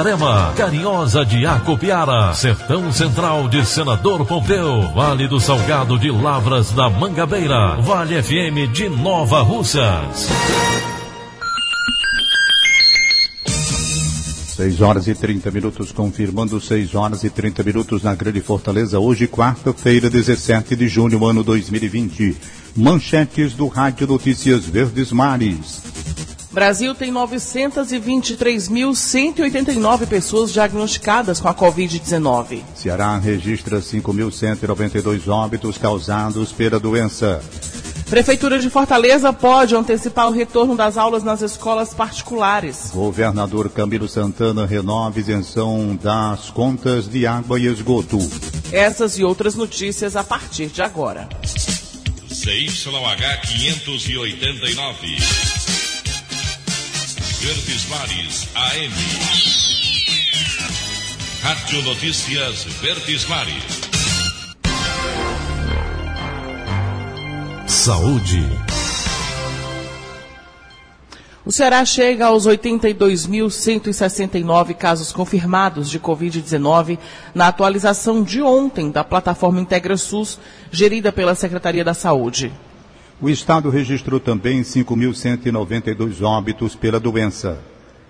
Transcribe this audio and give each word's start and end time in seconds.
Itarema, 0.00 0.54
Carinhosa 0.56 1.26
de 1.26 1.44
Acopiara, 1.44 2.32
Sertão 2.32 2.90
Central 2.90 3.50
de 3.50 3.66
Senador 3.66 4.24
Pompeu, 4.24 4.90
Vale 4.94 5.28
do 5.28 5.38
Salgado 5.38 5.98
de 5.98 6.10
Lavras 6.10 6.72
da 6.72 6.88
Mangabeira, 6.88 7.76
Vale 7.82 8.22
FM 8.22 8.72
de 8.72 8.88
Nova 8.88 9.42
Russas. 9.42 10.30
6 14.56 14.80
horas 14.80 15.06
e 15.06 15.14
30 15.14 15.50
minutos, 15.50 15.92
confirmando 15.92 16.58
6 16.58 16.94
horas 16.94 17.22
e 17.22 17.28
30 17.28 17.62
minutos 17.62 18.02
na 18.02 18.14
Grande 18.14 18.40
Fortaleza, 18.40 18.98
hoje, 18.98 19.28
quarta-feira, 19.28 20.08
17 20.08 20.76
de 20.76 20.88
junho, 20.88 21.22
ano 21.26 21.44
2020. 21.44 22.38
Manchetes 22.74 23.52
do 23.52 23.68
Rádio 23.68 24.06
Notícias 24.06 24.64
Verdes 24.64 25.12
Mares. 25.12 25.82
Brasil 26.50 26.94
tem 26.96 27.12
923.189 27.12 30.06
pessoas 30.08 30.52
diagnosticadas 30.52 31.38
com 31.38 31.46
a 31.46 31.54
Covid-19. 31.54 32.62
Ceará 32.74 33.16
registra 33.18 33.78
5.192 33.78 35.28
óbitos 35.28 35.78
causados 35.78 36.50
pela 36.50 36.80
doença. 36.80 37.40
Prefeitura 38.08 38.58
de 38.58 38.68
Fortaleza 38.68 39.32
pode 39.32 39.76
antecipar 39.76 40.26
o 40.26 40.32
retorno 40.32 40.74
das 40.74 40.96
aulas 40.96 41.22
nas 41.22 41.40
escolas 41.40 41.94
particulares. 41.94 42.90
Governador 42.92 43.70
Camilo 43.70 44.08
Santana 44.08 44.66
renova 44.66 45.20
isenção 45.20 45.94
das 45.94 46.50
contas 46.50 47.08
de 47.08 47.28
água 47.28 47.60
e 47.60 47.66
esgoto. 47.66 48.18
Essas 48.72 49.16
e 49.16 49.22
outras 49.22 49.54
notícias 49.54 50.16
a 50.16 50.24
partir 50.24 50.66
de 50.66 50.82
agora. 50.82 51.28
CYH 52.28 53.40
589. 53.46 55.59
Verdes 57.40 57.88
Mares 57.88 58.46
AM. 58.54 58.92
Rádio 61.40 61.82
Notícias 61.84 62.64
Verdes 62.82 63.26
Mares. 63.28 63.80
Saúde. 67.66 68.46
O 71.46 71.50
Ceará 71.50 71.82
chega 71.86 72.26
aos 72.26 72.46
82.169 72.46 74.74
casos 74.74 75.10
confirmados 75.10 75.88
de 75.88 75.98
Covid-19 75.98 76.98
na 77.34 77.48
atualização 77.48 78.22
de 78.22 78.42
ontem 78.42 78.90
da 78.90 79.02
plataforma 79.02 79.62
Integra 79.62 79.96
SUS, 79.96 80.38
gerida 80.70 81.10
pela 81.10 81.34
Secretaria 81.34 81.82
da 81.82 81.94
Saúde. 81.94 82.52
O 83.22 83.28
estado 83.28 83.68
registrou 83.68 84.18
também 84.18 84.62
5.192 84.62 86.22
óbitos 86.22 86.74
pela 86.74 86.98
doença. 86.98 87.58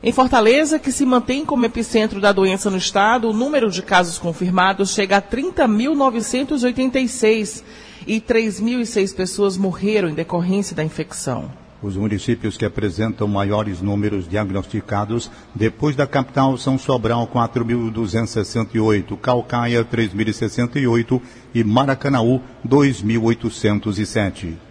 Em 0.01 0.13
Fortaleza, 0.13 0.79
que 0.79 0.93
se 0.93 1.05
mantém 1.05 1.45
como 1.45 1.67
epicentro 1.67 2.21
da 2.21 2.31
doença 2.31 2.71
no 2.71 2.77
estado, 2.77 3.29
o 3.29 3.33
número 3.33 3.73
de 3.73 3.83
casos 3.83 4.19
confirmados 4.19 4.95
chega 4.95 5.17
a 5.17 5.23
30.986 5.23 7.65
e 8.07 8.21
3.006 8.21 9.13
pessoas 9.15 9.57
morreram 9.57 10.09
em 10.09 10.15
decorrência 10.15 10.77
da 10.77 10.85
infecção. 10.85 11.51
Os 11.83 11.97
municípios 11.97 12.57
que 12.57 12.65
apresentam 12.65 13.27
maiores 13.27 13.83
números 13.83 14.29
diagnosticados 14.29 15.29
depois 15.53 15.97
da 15.97 16.07
capital 16.07 16.57
são 16.57 16.79
Sobral 16.79 17.27
4.268, 17.27 19.19
Calcaia 19.19 19.85
3.068 19.85 21.21
e 21.53 21.65
Maracanaú 21.65 22.41
2.807. 22.65 24.70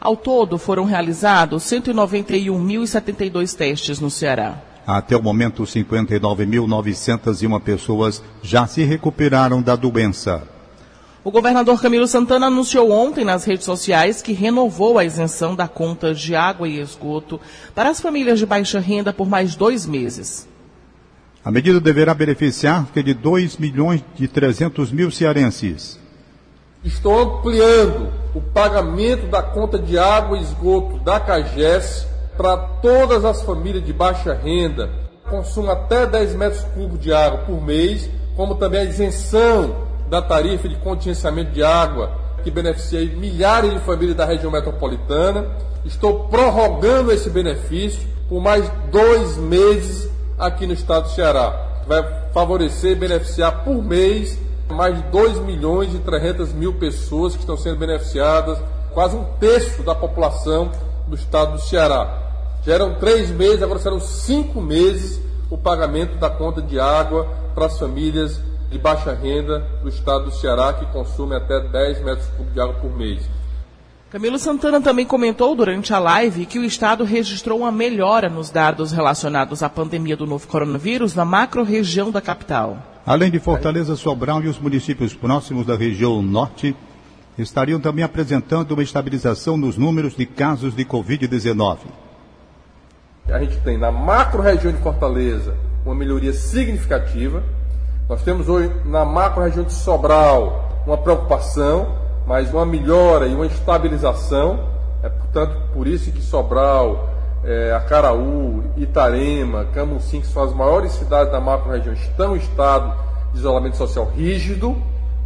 Ao 0.00 0.16
todo, 0.16 0.58
foram 0.58 0.84
realizados 0.84 1.64
191.072 1.64 3.54
testes 3.54 3.98
no 3.98 4.10
Ceará. 4.10 4.62
Até 4.86 5.16
o 5.16 5.22
momento, 5.22 5.64
59.901 5.64 7.60
pessoas 7.60 8.22
já 8.42 8.66
se 8.66 8.84
recuperaram 8.84 9.60
da 9.60 9.76
doença. 9.76 10.42
O 11.24 11.30
governador 11.30 11.82
Camilo 11.82 12.06
Santana 12.06 12.46
anunciou 12.46 12.90
ontem 12.90 13.24
nas 13.24 13.44
redes 13.44 13.66
sociais 13.66 14.22
que 14.22 14.32
renovou 14.32 14.98
a 14.98 15.04
isenção 15.04 15.54
da 15.54 15.68
conta 15.68 16.14
de 16.14 16.34
água 16.34 16.66
e 16.66 16.80
esgoto 16.80 17.38
para 17.74 17.90
as 17.90 18.00
famílias 18.00 18.38
de 18.38 18.46
baixa 18.46 18.78
renda 18.78 19.12
por 19.12 19.28
mais 19.28 19.54
dois 19.54 19.84
meses. 19.84 20.48
A 21.44 21.50
medida 21.50 21.80
deverá 21.80 22.14
beneficiar 22.14 22.84
cerca 22.84 23.02
de 23.02 23.12
2 23.12 23.58
milhões 23.58 24.02
de 24.14 24.28
300 24.28 24.92
mil 24.92 25.10
cearenses. 25.10 25.98
Estou 26.88 27.20
ampliando 27.20 28.08
o 28.34 28.40
pagamento 28.40 29.26
da 29.26 29.42
conta 29.42 29.78
de 29.78 29.98
água 29.98 30.38
e 30.38 30.40
esgoto 30.40 30.98
da 31.00 31.20
CAGES 31.20 32.08
para 32.34 32.56
todas 32.56 33.26
as 33.26 33.42
famílias 33.42 33.84
de 33.84 33.92
baixa 33.92 34.32
renda, 34.32 34.88
consumo 35.28 35.70
até 35.70 36.06
10 36.06 36.34
metros 36.34 36.64
cúbicos 36.74 37.00
de 37.00 37.12
água 37.12 37.40
por 37.40 37.60
mês, 37.60 38.08
como 38.34 38.54
também 38.54 38.80
a 38.80 38.84
isenção 38.84 39.76
da 40.08 40.22
tarifa 40.22 40.66
de 40.66 40.76
contingenciamento 40.76 41.50
de 41.50 41.62
água, 41.62 42.10
que 42.42 42.50
beneficia 42.50 43.04
milhares 43.04 43.74
de 43.74 43.80
famílias 43.80 44.16
da 44.16 44.24
região 44.24 44.50
metropolitana. 44.50 45.44
Estou 45.84 46.20
prorrogando 46.30 47.12
esse 47.12 47.28
benefício 47.28 48.00
por 48.30 48.40
mais 48.40 48.66
dois 48.90 49.36
meses 49.36 50.08
aqui 50.38 50.66
no 50.66 50.72
estado 50.72 51.02
do 51.02 51.10
Ceará. 51.10 51.82
Vai 51.86 52.02
favorecer 52.32 52.92
e 52.92 52.94
beneficiar 52.94 53.62
por 53.62 53.82
mês 53.82 54.38
mais 54.74 54.96
de 54.96 55.02
2 55.10 55.38
milhões 55.40 55.94
e 55.94 55.98
300 55.98 56.52
mil 56.52 56.74
pessoas 56.74 57.34
que 57.34 57.40
estão 57.40 57.56
sendo 57.56 57.78
beneficiadas, 57.78 58.58
quase 58.92 59.16
um 59.16 59.24
terço 59.38 59.82
da 59.82 59.94
população 59.94 60.70
do 61.06 61.14
estado 61.14 61.52
do 61.52 61.60
Ceará. 61.60 62.28
Já 62.64 62.74
eram 62.74 62.94
três 62.96 63.30
meses, 63.30 63.62
agora 63.62 63.78
serão 63.78 64.00
cinco 64.00 64.60
meses 64.60 65.20
o 65.50 65.56
pagamento 65.56 66.16
da 66.16 66.28
conta 66.28 66.60
de 66.60 66.78
água 66.78 67.26
para 67.54 67.66
as 67.66 67.78
famílias 67.78 68.40
de 68.70 68.78
baixa 68.78 69.14
renda 69.14 69.60
do 69.82 69.88
estado 69.88 70.26
do 70.26 70.30
Ceará 70.30 70.72
que 70.74 70.86
consumem 70.86 71.38
até 71.38 71.60
10 71.60 72.04
metros 72.04 72.26
cúbicos 72.28 72.52
de 72.52 72.60
água 72.60 72.74
por 72.74 72.94
mês. 72.96 73.22
Camilo 74.10 74.38
Santana 74.38 74.80
também 74.80 75.04
comentou 75.04 75.54
durante 75.54 75.92
a 75.92 75.98
live 75.98 76.46
que 76.46 76.58
o 76.58 76.64
Estado 76.64 77.04
registrou 77.04 77.58
uma 77.58 77.70
melhora 77.70 78.30
nos 78.30 78.48
dados 78.48 78.90
relacionados 78.90 79.62
à 79.62 79.68
pandemia 79.68 80.16
do 80.16 80.26
novo 80.26 80.48
coronavírus 80.48 81.14
na 81.14 81.26
macro-região 81.26 82.10
da 82.10 82.20
capital. 82.20 82.78
Além 83.08 83.30
de 83.30 83.38
Fortaleza, 83.38 83.96
Sobral 83.96 84.42
e 84.42 84.48
os 84.48 84.58
municípios 84.58 85.14
próximos 85.14 85.64
da 85.64 85.74
região 85.74 86.20
norte, 86.20 86.76
estariam 87.38 87.80
também 87.80 88.04
apresentando 88.04 88.72
uma 88.72 88.82
estabilização 88.82 89.56
nos 89.56 89.78
números 89.78 90.14
de 90.14 90.26
casos 90.26 90.76
de 90.76 90.84
Covid-19. 90.84 91.78
A 93.30 93.38
gente 93.38 93.56
tem 93.60 93.78
na 93.78 93.90
macro-região 93.90 94.70
de 94.70 94.78
Fortaleza 94.82 95.56
uma 95.86 95.94
melhoria 95.94 96.34
significativa. 96.34 97.42
Nós 98.10 98.22
temos 98.22 98.46
hoje 98.46 98.70
na 98.84 99.06
macro-região 99.06 99.64
de 99.64 99.72
Sobral 99.72 100.82
uma 100.86 100.98
preocupação, 100.98 101.96
mas 102.26 102.52
uma 102.52 102.66
melhora 102.66 103.26
e 103.26 103.34
uma 103.34 103.46
estabilização. 103.46 104.68
É, 105.02 105.08
portanto, 105.08 105.58
por 105.72 105.86
isso 105.86 106.12
que 106.12 106.20
Sobral, 106.20 107.08
é, 107.44 107.72
Acaraú, 107.72 108.64
Itarema, 108.76 109.66
Camusim, 109.66 110.20
que 110.20 110.26
são 110.26 110.42
as 110.42 110.52
maiores 110.52 110.92
cidades 110.92 111.32
da 111.32 111.40
macro-região, 111.40 111.94
estão 111.94 112.36
em 112.36 112.38
estado 112.38 112.94
de 113.32 113.38
isolamento 113.38 113.76
social 113.76 114.10
rígido, 114.14 114.76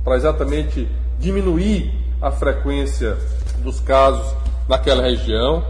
para 0.05 0.17
exatamente 0.17 0.89
diminuir 1.19 1.93
a 2.21 2.31
frequência 2.31 3.17
dos 3.59 3.81
casos 3.81 4.35
naquela 4.69 5.03
região. 5.03 5.65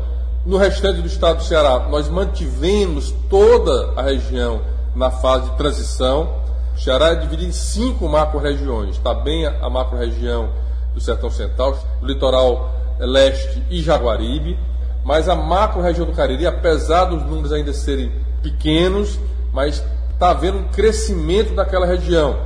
No 0.45 0.57
restante 0.57 1.01
do 1.01 1.07
estado 1.07 1.39
do 1.39 1.45
Ceará, 1.45 1.87
nós 1.91 2.09
mantivemos 2.09 3.15
toda 3.29 3.93
a 4.01 4.03
região 4.03 4.61
na 4.95 5.11
fase 5.11 5.51
de 5.51 5.57
transição. 5.57 6.35
O 6.75 6.81
Ceará 6.81 7.09
é 7.09 7.15
dividido 7.15 7.51
em 7.51 7.53
cinco 7.53 8.09
macro-regiões. 8.09 8.97
Está 8.97 9.15
bem 9.15 9.47
a 9.47 9.71
macro-região 9.71 10.49
do 10.95 11.01
Sertão 11.01 11.31
Central, 11.31 11.79
litoral 12.03 12.71
leste 12.99 13.63
e 13.71 13.83
Jaguaribe 13.83 14.59
mas 15.05 15.29
a 15.29 15.35
macro-região 15.35 16.07
do 16.07 16.13
Cariri, 16.13 16.47
apesar 16.47 17.07
dos 17.07 17.23
números 17.25 17.53
ainda 17.53 17.73
serem 17.73 18.13
pequenos, 18.43 19.19
mas 19.53 19.83
está 20.13 20.31
havendo 20.31 20.59
um 20.59 20.69
crescimento 20.69 21.55
daquela 21.55 21.87
região. 21.87 22.39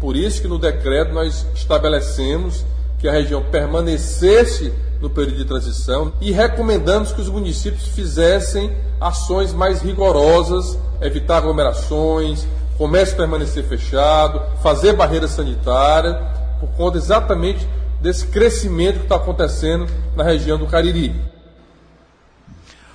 Por 0.00 0.16
isso 0.16 0.42
que 0.42 0.48
no 0.48 0.58
decreto 0.58 1.12
nós 1.12 1.46
estabelecemos 1.54 2.64
que 2.98 3.08
a 3.08 3.12
região 3.12 3.42
permanecesse 3.42 4.72
no 5.00 5.10
período 5.10 5.38
de 5.38 5.44
transição 5.44 6.12
e 6.20 6.30
recomendamos 6.30 7.12
que 7.12 7.20
os 7.20 7.28
municípios 7.28 7.88
fizessem 7.88 8.76
ações 9.00 9.52
mais 9.52 9.82
rigorosas, 9.82 10.78
evitar 11.00 11.38
aglomerações, 11.38 12.46
comércio 12.78 13.16
permanecer 13.16 13.64
fechado, 13.64 14.40
fazer 14.62 14.92
barreira 14.92 15.26
sanitária, 15.26 16.14
por 16.60 16.68
conta 16.70 16.98
exatamente 16.98 17.66
desse 18.00 18.26
crescimento 18.26 18.98
que 18.98 19.04
está 19.04 19.16
acontecendo 19.16 19.86
na 20.14 20.22
região 20.22 20.58
do 20.58 20.66
Cariri. 20.66 21.14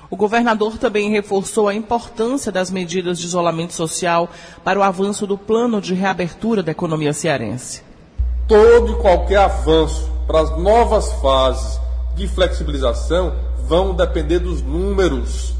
O 0.09 0.15
governador 0.15 0.77
também 0.77 1.09
reforçou 1.09 1.68
a 1.68 1.75
importância 1.75 2.51
das 2.51 2.71
medidas 2.71 3.19
de 3.19 3.25
isolamento 3.25 3.74
social 3.74 4.30
para 4.63 4.80
o 4.80 4.83
avanço 4.83 5.27
do 5.27 5.38
plano 5.38 5.81
de 5.81 5.94
reabertura 5.94 6.63
da 6.63 6.71
economia 6.71 7.12
cearense. 7.12 7.83
Todo 8.48 8.94
e 8.94 8.95
qualquer 8.95 9.39
avanço 9.39 10.09
para 10.25 10.39
as 10.39 10.57
novas 10.57 11.12
fases 11.13 11.80
de 12.15 12.27
flexibilização 12.27 13.33
vão 13.68 13.94
depender 13.94 14.39
dos 14.39 14.62
números. 14.62 15.54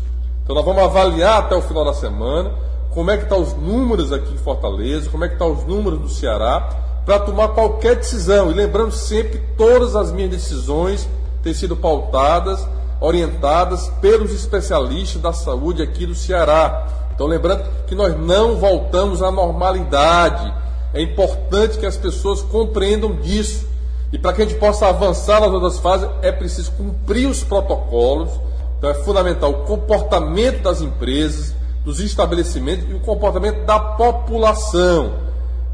Então 0.44 0.56
nós 0.56 0.64
vamos 0.64 0.82
avaliar 0.82 1.40
até 1.40 1.56
o 1.56 1.62
final 1.62 1.84
da 1.84 1.94
semana 1.94 2.54
como 2.94 3.12
é 3.12 3.18
que 3.18 3.24
estão 3.24 3.44
tá 3.44 3.50
os 3.50 3.54
números 3.54 4.14
aqui 4.14 4.34
em 4.34 4.38
Fortaleza, 4.38 5.10
como 5.10 5.26
é 5.26 5.28
que 5.28 5.36
estão 5.36 5.54
tá 5.54 5.60
os 5.60 5.68
números 5.68 6.00
do 6.00 6.10
Ceará, 6.10 6.70
para 7.06 7.20
tomar 7.20 7.50
qualquer 7.50 7.98
decisão. 7.98 8.50
E 8.50 8.54
lembrando 8.54 8.92
sempre 8.92 9.38
que 9.38 9.56
todas 9.58 9.96
as 9.96 10.12
minhas 10.12 10.32
decisões 10.32 11.08
têm 11.44 11.54
sido 11.54 11.76
pautadas 11.76 12.66
orientadas 13.00 13.90
pelos 14.02 14.32
especialistas 14.32 15.22
da 15.22 15.34
saúde 15.34 15.82
aqui 15.82 16.06
do 16.06 16.16
Ceará. 16.16 16.88
Então, 17.14 17.28
lembrando 17.28 17.64
que 17.88 17.96
nós 17.96 18.18
não 18.18 18.58
voltamos 18.58 19.22
à 19.22 19.32
normalidade. 19.32 20.54
É 20.94 21.02
importante 21.02 21.78
que 21.78 21.86
as 21.86 21.98
pessoas 21.98 22.42
compreendam 22.42 23.16
disso. 23.16 23.68
E 24.12 24.18
para 24.18 24.34
que 24.34 24.42
a 24.42 24.46
gente 24.46 24.58
possa 24.58 24.88
avançar 24.88 25.42
nas 25.42 25.52
outras 25.52 25.80
fases, 25.80 26.10
é 26.22 26.32
preciso 26.32 26.72
cumprir 26.72 27.28
os 27.28 27.44
protocolos. 27.44 28.30
Então, 28.78 28.90
é 28.90 28.94
fundamental 28.94 29.52
o 29.52 29.66
comportamento 29.66 30.62
das 30.62 30.82
empresas, 30.82 31.56
dos 31.84 32.00
estabelecimentos 32.00 32.90
e 32.90 32.94
o 32.94 33.00
comportamento 33.00 33.66
da 33.66 33.80
população. 33.80 35.14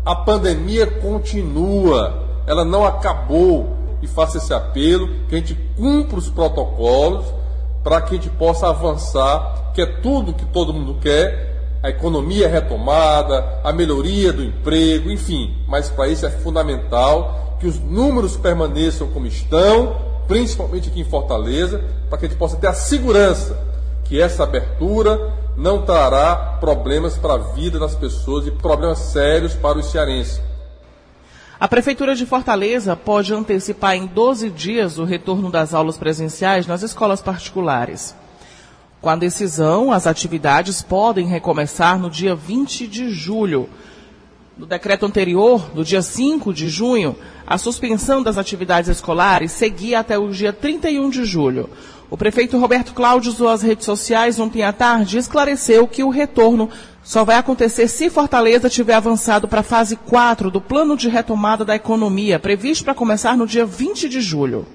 A 0.05 0.15
pandemia 0.15 0.87
continua, 0.87 2.13
ela 2.45 2.65
não 2.65 2.85
acabou 2.85 3.82
e 4.03 4.07
faça 4.07 4.37
esse 4.37 4.53
apelo, 4.53 5.09
que 5.29 5.35
a 5.35 5.37
gente 5.37 5.55
cumpra 5.77 6.17
os 6.17 6.29
protocolos 6.29 7.25
para 7.83 8.01
que 8.01 8.15
a 8.15 8.17
gente 8.17 8.29
possa 8.29 8.67
avançar, 8.67 9.71
que 9.73 9.81
é 9.81 9.85
tudo 9.85 10.33
que 10.33 10.45
todo 10.45 10.73
mundo 10.73 10.97
quer, 11.01 11.79
a 11.81 11.89
economia 11.89 12.47
retomada, 12.47 13.59
a 13.63 13.73
melhoria 13.73 14.31
do 14.31 14.43
emprego, 14.43 15.09
enfim. 15.09 15.53
Mas 15.67 15.89
para 15.89 16.07
isso 16.07 16.25
é 16.25 16.29
fundamental 16.29 17.57
que 17.59 17.67
os 17.67 17.79
números 17.79 18.37
permaneçam 18.37 19.07
como 19.07 19.25
estão, 19.25 19.97
principalmente 20.27 20.89
aqui 20.89 21.01
em 21.01 21.05
Fortaleza, 21.05 21.81
para 22.09 22.17
que 22.17 22.25
a 22.25 22.29
gente 22.29 22.37
possa 22.37 22.57
ter 22.57 22.67
a 22.67 22.73
segurança 22.73 23.57
que 24.03 24.21
essa 24.21 24.43
abertura 24.43 25.33
não 25.55 25.81
trará 25.83 26.57
problemas 26.59 27.17
para 27.17 27.35
a 27.35 27.37
vida 27.37 27.79
das 27.79 27.95
pessoas 27.95 28.47
e 28.47 28.51
problemas 28.51 28.99
sérios 28.99 29.53
para 29.53 29.77
os 29.77 29.85
cearenses. 29.87 30.41
A 31.63 31.67
Prefeitura 31.69 32.13
de 32.13 32.25
Fortaleza 32.25 32.93
pode 32.93 33.33
antecipar 33.33 33.95
em 33.95 34.05
12 34.05 34.49
dias 34.49 34.99
o 34.99 35.05
retorno 35.05 35.49
das 35.49 35.73
aulas 35.73 35.97
presenciais 35.97 36.67
nas 36.67 36.83
escolas 36.83 37.21
particulares. 37.21 38.13
Com 38.99 39.07
a 39.07 39.15
decisão, 39.15 39.89
as 39.89 40.05
atividades 40.05 40.81
podem 40.81 41.25
recomeçar 41.25 41.97
no 41.97 42.09
dia 42.09 42.35
20 42.35 42.85
de 42.85 43.09
julho. 43.11 43.69
No 44.57 44.65
decreto 44.65 45.05
anterior, 45.05 45.71
no 45.73 45.85
dia 45.85 46.01
5 46.01 46.53
de 46.53 46.67
junho, 46.67 47.15
a 47.47 47.57
suspensão 47.57 48.21
das 48.21 48.37
atividades 48.37 48.89
escolares 48.89 49.53
seguia 49.53 50.01
até 50.01 50.17
o 50.17 50.31
dia 50.31 50.51
31 50.51 51.09
de 51.09 51.23
julho. 51.23 51.69
O 52.09 52.17
prefeito 52.17 52.59
Roberto 52.59 52.93
Cláudio 52.93 53.31
usou 53.31 53.49
as 53.49 53.61
redes 53.61 53.85
sociais 53.85 54.39
ontem 54.39 54.63
à 54.63 54.71
tarde 54.71 55.15
e 55.15 55.19
esclareceu 55.19 55.87
que 55.87 56.03
o 56.03 56.09
retorno 56.09 56.69
só 57.03 57.23
vai 57.23 57.37
acontecer 57.37 57.87
se 57.87 58.09
Fortaleza 58.09 58.69
tiver 58.69 58.93
avançado 58.93 59.47
para 59.47 59.61
a 59.61 59.63
fase 59.63 59.95
4 59.95 60.51
do 60.51 60.61
plano 60.61 60.95
de 60.95 61.09
retomada 61.09 61.65
da 61.65 61.75
economia, 61.75 62.39
previsto 62.39 62.85
para 62.85 62.93
começar 62.93 63.35
no 63.35 63.47
dia 63.47 63.65
20 63.65 64.07
de 64.07 64.21
julho. 64.21 64.65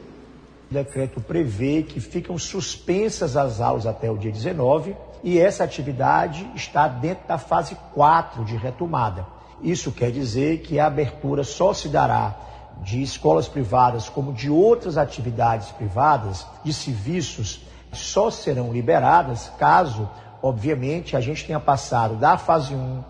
O 0.71 0.75
decreto 0.75 1.21
prevê 1.21 1.83
que 1.83 2.01
ficam 2.01 2.37
suspensas 2.37 3.37
as 3.37 3.61
aulas 3.61 3.87
até 3.87 4.11
o 4.11 4.19
dia 4.19 4.31
19 4.31 4.95
e 5.25 5.39
essa 5.39 5.65
atividade 5.65 6.47
está 6.55 6.87
dentro 6.89 7.27
da 7.27 7.39
fase 7.39 7.77
4 7.95 8.45
de 8.45 8.57
retomada. 8.57 9.27
Isso 9.63 9.91
quer 9.91 10.11
dizer 10.11 10.59
que 10.59 10.79
a 10.79 10.87
abertura 10.87 11.43
só 11.43 11.73
se 11.73 11.89
dará 11.89 12.37
de 12.83 13.03
escolas 13.03 13.49
privadas 13.49 14.09
como 14.09 14.33
de 14.33 14.51
outras 14.51 14.97
atividades 14.97 15.71
privadas, 15.73 16.47
de 16.65 16.73
serviços, 16.73 17.61
só 17.93 18.31
serão 18.31 18.73
liberadas 18.73 19.51
caso 19.59 20.09
obviamente, 20.43 21.17
a 21.17 21.21
gente 21.21 21.47
tenha 21.47 21.61
passado 21.61 22.17
da 22.17 22.37
fase 22.37 22.75
1, 22.75 23.03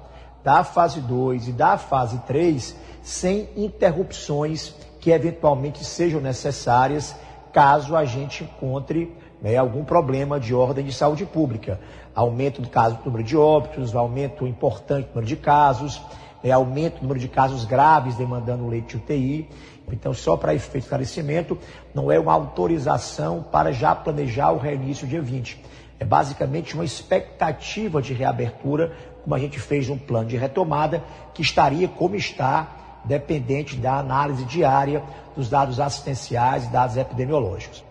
da 0.43 0.65
fase 0.65 1.01
2 1.01 1.49
e 1.49 1.53
da 1.53 1.77
fase 1.77 2.19
3 2.27 2.75
sem 3.03 3.49
interrupções 3.57 4.75
que 5.01 5.11
eventualmente 5.11 5.85
sejam 5.85 6.21
necessárias 6.21 7.15
caso 7.53 7.97
a 7.97 8.05
gente 8.05 8.45
encontre 8.45 9.17
né, 9.41 9.57
algum 9.57 9.85
problema 9.85 10.39
de 10.39 10.55
ordem 10.55 10.85
de 10.85 10.93
saúde 10.93 11.25
pública. 11.25 11.81
Aumento 12.15 12.61
do 12.61 12.69
caso 12.69 12.97
do 12.97 13.05
número 13.07 13.25
de 13.25 13.37
óbitos, 13.37 13.95
aumento 13.95 14.47
importante 14.47 15.07
do 15.07 15.09
número 15.11 15.27
de 15.27 15.37
casos, 15.37 16.01
é, 16.43 16.51
aumento 16.51 16.97
do 16.97 17.03
número 17.03 17.21
de 17.21 17.29
casos 17.29 17.65
graves 17.65 18.17
demandando 18.17 18.69
leite 18.69 18.97
UTI. 18.97 19.49
Então, 19.91 20.13
só 20.13 20.37
para 20.37 20.55
efeito 20.55 20.75
de 20.75 20.85
esclarecimento, 20.85 21.59
não 21.95 22.13
é 22.13 22.19
uma 22.19 22.33
autorização 22.33 23.43
para 23.43 23.73
já 23.73 23.95
planejar 23.95 24.53
o 24.53 24.59
reinício 24.59 25.07
dia 25.07 25.23
20. 25.23 25.61
É 25.99 26.05
basicamente 26.05 26.75
uma 26.75 26.85
expectativa 26.85 28.01
de 28.01 28.13
reabertura, 28.13 28.93
como 29.23 29.35
a 29.35 29.39
gente 29.39 29.59
fez 29.59 29.89
um 29.89 29.99
plano 29.99 30.29
de 30.29 30.37
retomada, 30.37 31.03
que 31.35 31.43
estaria 31.43 31.89
como 31.89 32.15
está, 32.15 33.01
dependente 33.05 33.77
da 33.77 33.99
análise 33.99 34.45
diária 34.45 35.03
dos 35.35 35.49
dados 35.49 35.81
assistenciais 35.81 36.65
e 36.67 36.69
dados 36.69 36.97
epidemiológicos. 36.97 37.88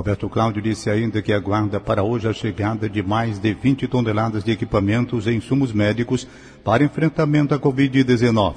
Roberto 0.00 0.30
Cláudio 0.30 0.62
disse 0.62 0.88
ainda 0.88 1.20
que 1.20 1.30
aguarda 1.30 1.78
para 1.78 2.02
hoje 2.02 2.26
a 2.26 2.32
chegada 2.32 2.88
de 2.88 3.02
mais 3.02 3.38
de 3.38 3.52
20 3.52 3.86
toneladas 3.86 4.42
de 4.42 4.50
equipamentos 4.50 5.26
e 5.26 5.32
insumos 5.32 5.74
médicos 5.74 6.26
para 6.64 6.82
enfrentamento 6.82 7.54
à 7.54 7.58
Covid-19. 7.58 8.54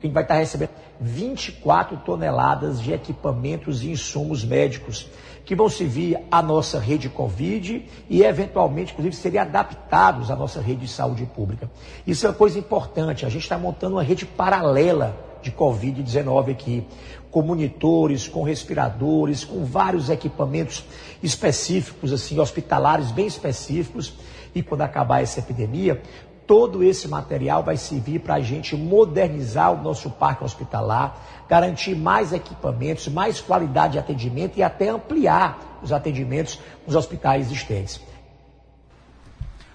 Quem 0.00 0.12
vai 0.12 0.22
estar 0.22 0.36
recebendo 0.36 0.70
24 1.00 1.96
toneladas 1.96 2.80
de 2.80 2.92
equipamentos 2.92 3.82
e 3.82 3.90
insumos 3.90 4.44
médicos 4.44 5.08
que 5.44 5.56
vão 5.56 5.68
servir 5.68 6.16
à 6.30 6.40
nossa 6.40 6.78
rede 6.78 7.08
Covid 7.08 7.84
e, 8.08 8.22
eventualmente, 8.22 8.92
inclusive, 8.92 9.16
serem 9.16 9.40
adaptados 9.40 10.30
à 10.30 10.36
nossa 10.36 10.60
rede 10.60 10.82
de 10.82 10.88
saúde 10.88 11.26
pública. 11.26 11.68
Isso 12.06 12.26
é 12.26 12.28
uma 12.28 12.36
coisa 12.36 12.60
importante. 12.60 13.26
A 13.26 13.28
gente 13.28 13.42
está 13.42 13.58
montando 13.58 13.96
uma 13.96 14.04
rede 14.04 14.24
paralela 14.24 15.30
de 15.42 15.50
Covid-19 15.50 16.52
aqui, 16.52 16.86
com 17.30 17.42
monitores, 17.42 18.26
com 18.26 18.42
respiradores, 18.42 19.44
com 19.44 19.64
vários 19.64 20.10
equipamentos 20.10 20.84
específicos, 21.22 22.12
assim, 22.12 22.38
hospitalares 22.38 23.12
bem 23.12 23.26
específicos. 23.26 24.12
E 24.54 24.62
quando 24.62 24.82
acabar 24.82 25.22
essa 25.22 25.38
epidemia, 25.38 26.02
todo 26.46 26.82
esse 26.82 27.06
material 27.06 27.62
vai 27.62 27.76
servir 27.76 28.18
para 28.18 28.34
a 28.34 28.40
gente 28.40 28.74
modernizar 28.74 29.72
o 29.72 29.80
nosso 29.80 30.10
parque 30.10 30.42
hospitalar, 30.42 31.44
garantir 31.48 31.94
mais 31.94 32.32
equipamentos, 32.32 33.06
mais 33.06 33.40
qualidade 33.40 33.92
de 33.92 33.98
atendimento 34.00 34.58
e 34.58 34.62
até 34.62 34.88
ampliar 34.88 35.78
os 35.80 35.92
atendimentos 35.92 36.58
nos 36.84 36.96
hospitais 36.96 37.46
existentes. 37.46 38.00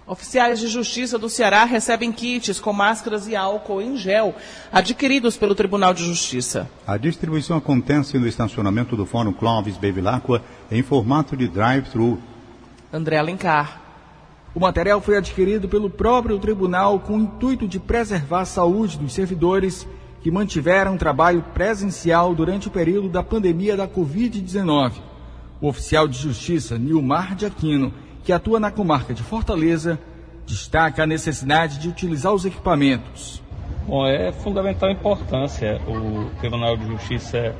Oficiais 0.07 0.59
de 0.59 0.67
Justiça 0.67 1.17
do 1.17 1.27
Ceará 1.27 1.65
recebem 1.65 2.12
kits 2.12 2.59
com 2.59 2.71
máscaras 2.71 3.27
e 3.27 3.35
álcool 3.35 3.81
em 3.81 3.97
gel 3.97 4.35
adquiridos 4.71 5.35
pelo 5.35 5.55
Tribunal 5.55 5.95
de 5.95 6.05
Justiça. 6.05 6.69
A 6.85 6.95
distribuição 6.95 7.57
acontece 7.57 8.19
no 8.19 8.27
estacionamento 8.27 8.95
do 8.95 9.03
Fórum 9.03 9.33
Clóvis 9.33 9.77
Bevilacqua 9.77 10.43
em 10.69 10.83
formato 10.83 11.35
de 11.35 11.47
drive-thru. 11.47 12.19
André 12.93 13.17
Alencar. 13.17 13.81
O 14.53 14.59
material 14.59 15.01
foi 15.01 15.17
adquirido 15.17 15.67
pelo 15.67 15.89
próprio 15.89 16.38
tribunal 16.38 17.00
com 17.00 17.17
o 17.17 17.21
intuito 17.21 17.67
de 17.67 17.79
preservar 17.79 18.41
a 18.41 18.45
saúde 18.45 19.00
dos 19.00 19.12
servidores 19.12 19.88
que 20.21 20.29
mantiveram 20.29 20.97
trabalho 20.97 21.43
presencial 21.51 22.35
durante 22.35 22.67
o 22.67 22.71
período 22.71 23.09
da 23.09 23.24
pandemia 23.24 23.75
da 23.75 23.88
Covid-19. 23.88 24.93
O 25.59 25.67
oficial 25.67 26.07
de 26.07 26.19
justiça 26.19 26.77
Nilmar 26.77 27.35
de 27.35 27.47
Aquino, 27.47 27.91
que 28.25 28.34
atua 28.34 28.60
na 28.60 28.72
comarca 28.72 29.13
de 29.13 29.22
Fortaleza, 29.22 30.00
destaca 30.48 31.03
a 31.03 31.05
necessidade 31.05 31.77
de 31.77 31.88
utilizar 31.88 32.34
os 32.34 32.44
equipamentos. 32.44 33.41
Bom, 33.88 34.05
é 34.08 34.32
fundamental 34.32 34.89
importância 34.89 35.79
o 35.88 36.32
Tribunal 36.39 36.75
de 36.75 36.88
Justiça 36.88 37.55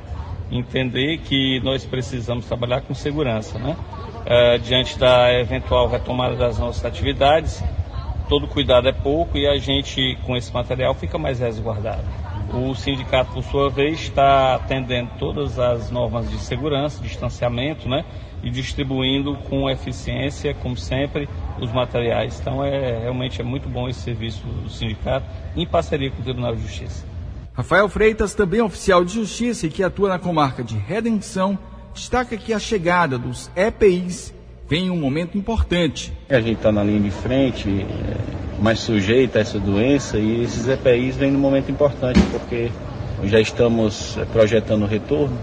entender 0.50 1.18
que 1.18 1.60
nós 1.60 1.84
precisamos 1.84 2.46
trabalhar 2.46 2.80
com 2.80 2.94
segurança, 2.94 3.58
né? 3.60 3.76
É, 4.24 4.58
diante 4.58 4.98
da 4.98 5.32
eventual 5.32 5.88
retomada 5.88 6.34
das 6.34 6.58
nossas 6.58 6.84
atividades, 6.84 7.62
todo 8.28 8.48
cuidado 8.48 8.88
é 8.88 8.92
pouco 8.92 9.38
e 9.38 9.46
a 9.46 9.56
gente, 9.58 10.18
com 10.26 10.36
esse 10.36 10.52
material, 10.52 10.94
fica 10.94 11.16
mais 11.16 11.38
resguardado. 11.38 12.02
O 12.52 12.74
sindicato, 12.74 13.32
por 13.32 13.42
sua 13.44 13.68
vez, 13.68 14.00
está 14.00 14.54
atendendo 14.54 15.10
todas 15.18 15.58
as 15.58 15.90
normas 15.90 16.30
de 16.30 16.38
segurança, 16.38 17.02
distanciamento, 17.02 17.88
né? 17.88 18.04
E 18.42 18.50
distribuindo 18.50 19.36
com 19.48 19.68
eficiência, 19.68 20.54
como 20.54 20.76
sempre, 20.76 21.28
os 21.60 21.72
materiais. 21.72 22.38
Então, 22.40 22.64
é, 22.64 23.00
realmente 23.00 23.40
é 23.40 23.44
muito 23.44 23.68
bom 23.68 23.88
esse 23.88 24.00
serviço 24.00 24.46
do 24.46 24.70
sindicato, 24.70 25.26
em 25.56 25.66
parceria 25.66 26.10
com 26.10 26.20
o 26.20 26.24
Tribunal 26.24 26.54
de 26.54 26.62
Justiça. 26.62 27.04
Rafael 27.52 27.88
Freitas, 27.88 28.34
também 28.34 28.60
oficial 28.60 29.04
de 29.04 29.14
justiça 29.14 29.66
e 29.66 29.70
que 29.70 29.82
atua 29.82 30.10
na 30.10 30.18
comarca 30.18 30.62
de 30.62 30.76
Redenção, 30.76 31.58
destaca 31.94 32.36
que 32.36 32.52
a 32.52 32.58
chegada 32.58 33.18
dos 33.18 33.50
EPIs 33.56 34.34
vem 34.68 34.86
em 34.86 34.90
um 34.90 34.96
momento 34.96 35.38
importante. 35.38 36.12
A 36.28 36.40
gente 36.40 36.58
está 36.58 36.70
na 36.70 36.84
linha 36.84 37.00
de 37.00 37.10
frente, 37.10 37.68
é, 37.68 38.45
mais 38.60 38.80
sujeita 38.80 39.38
a 39.38 39.42
essa 39.42 39.58
doença, 39.58 40.18
e 40.18 40.42
esses 40.42 40.66
EPIs 40.66 41.16
vêm 41.16 41.30
num 41.30 41.38
momento 41.38 41.70
importante, 41.70 42.20
porque 42.30 42.70
já 43.24 43.40
estamos 43.40 44.16
é, 44.18 44.24
projetando 44.24 44.82
o 44.82 44.86
retorno, 44.86 45.36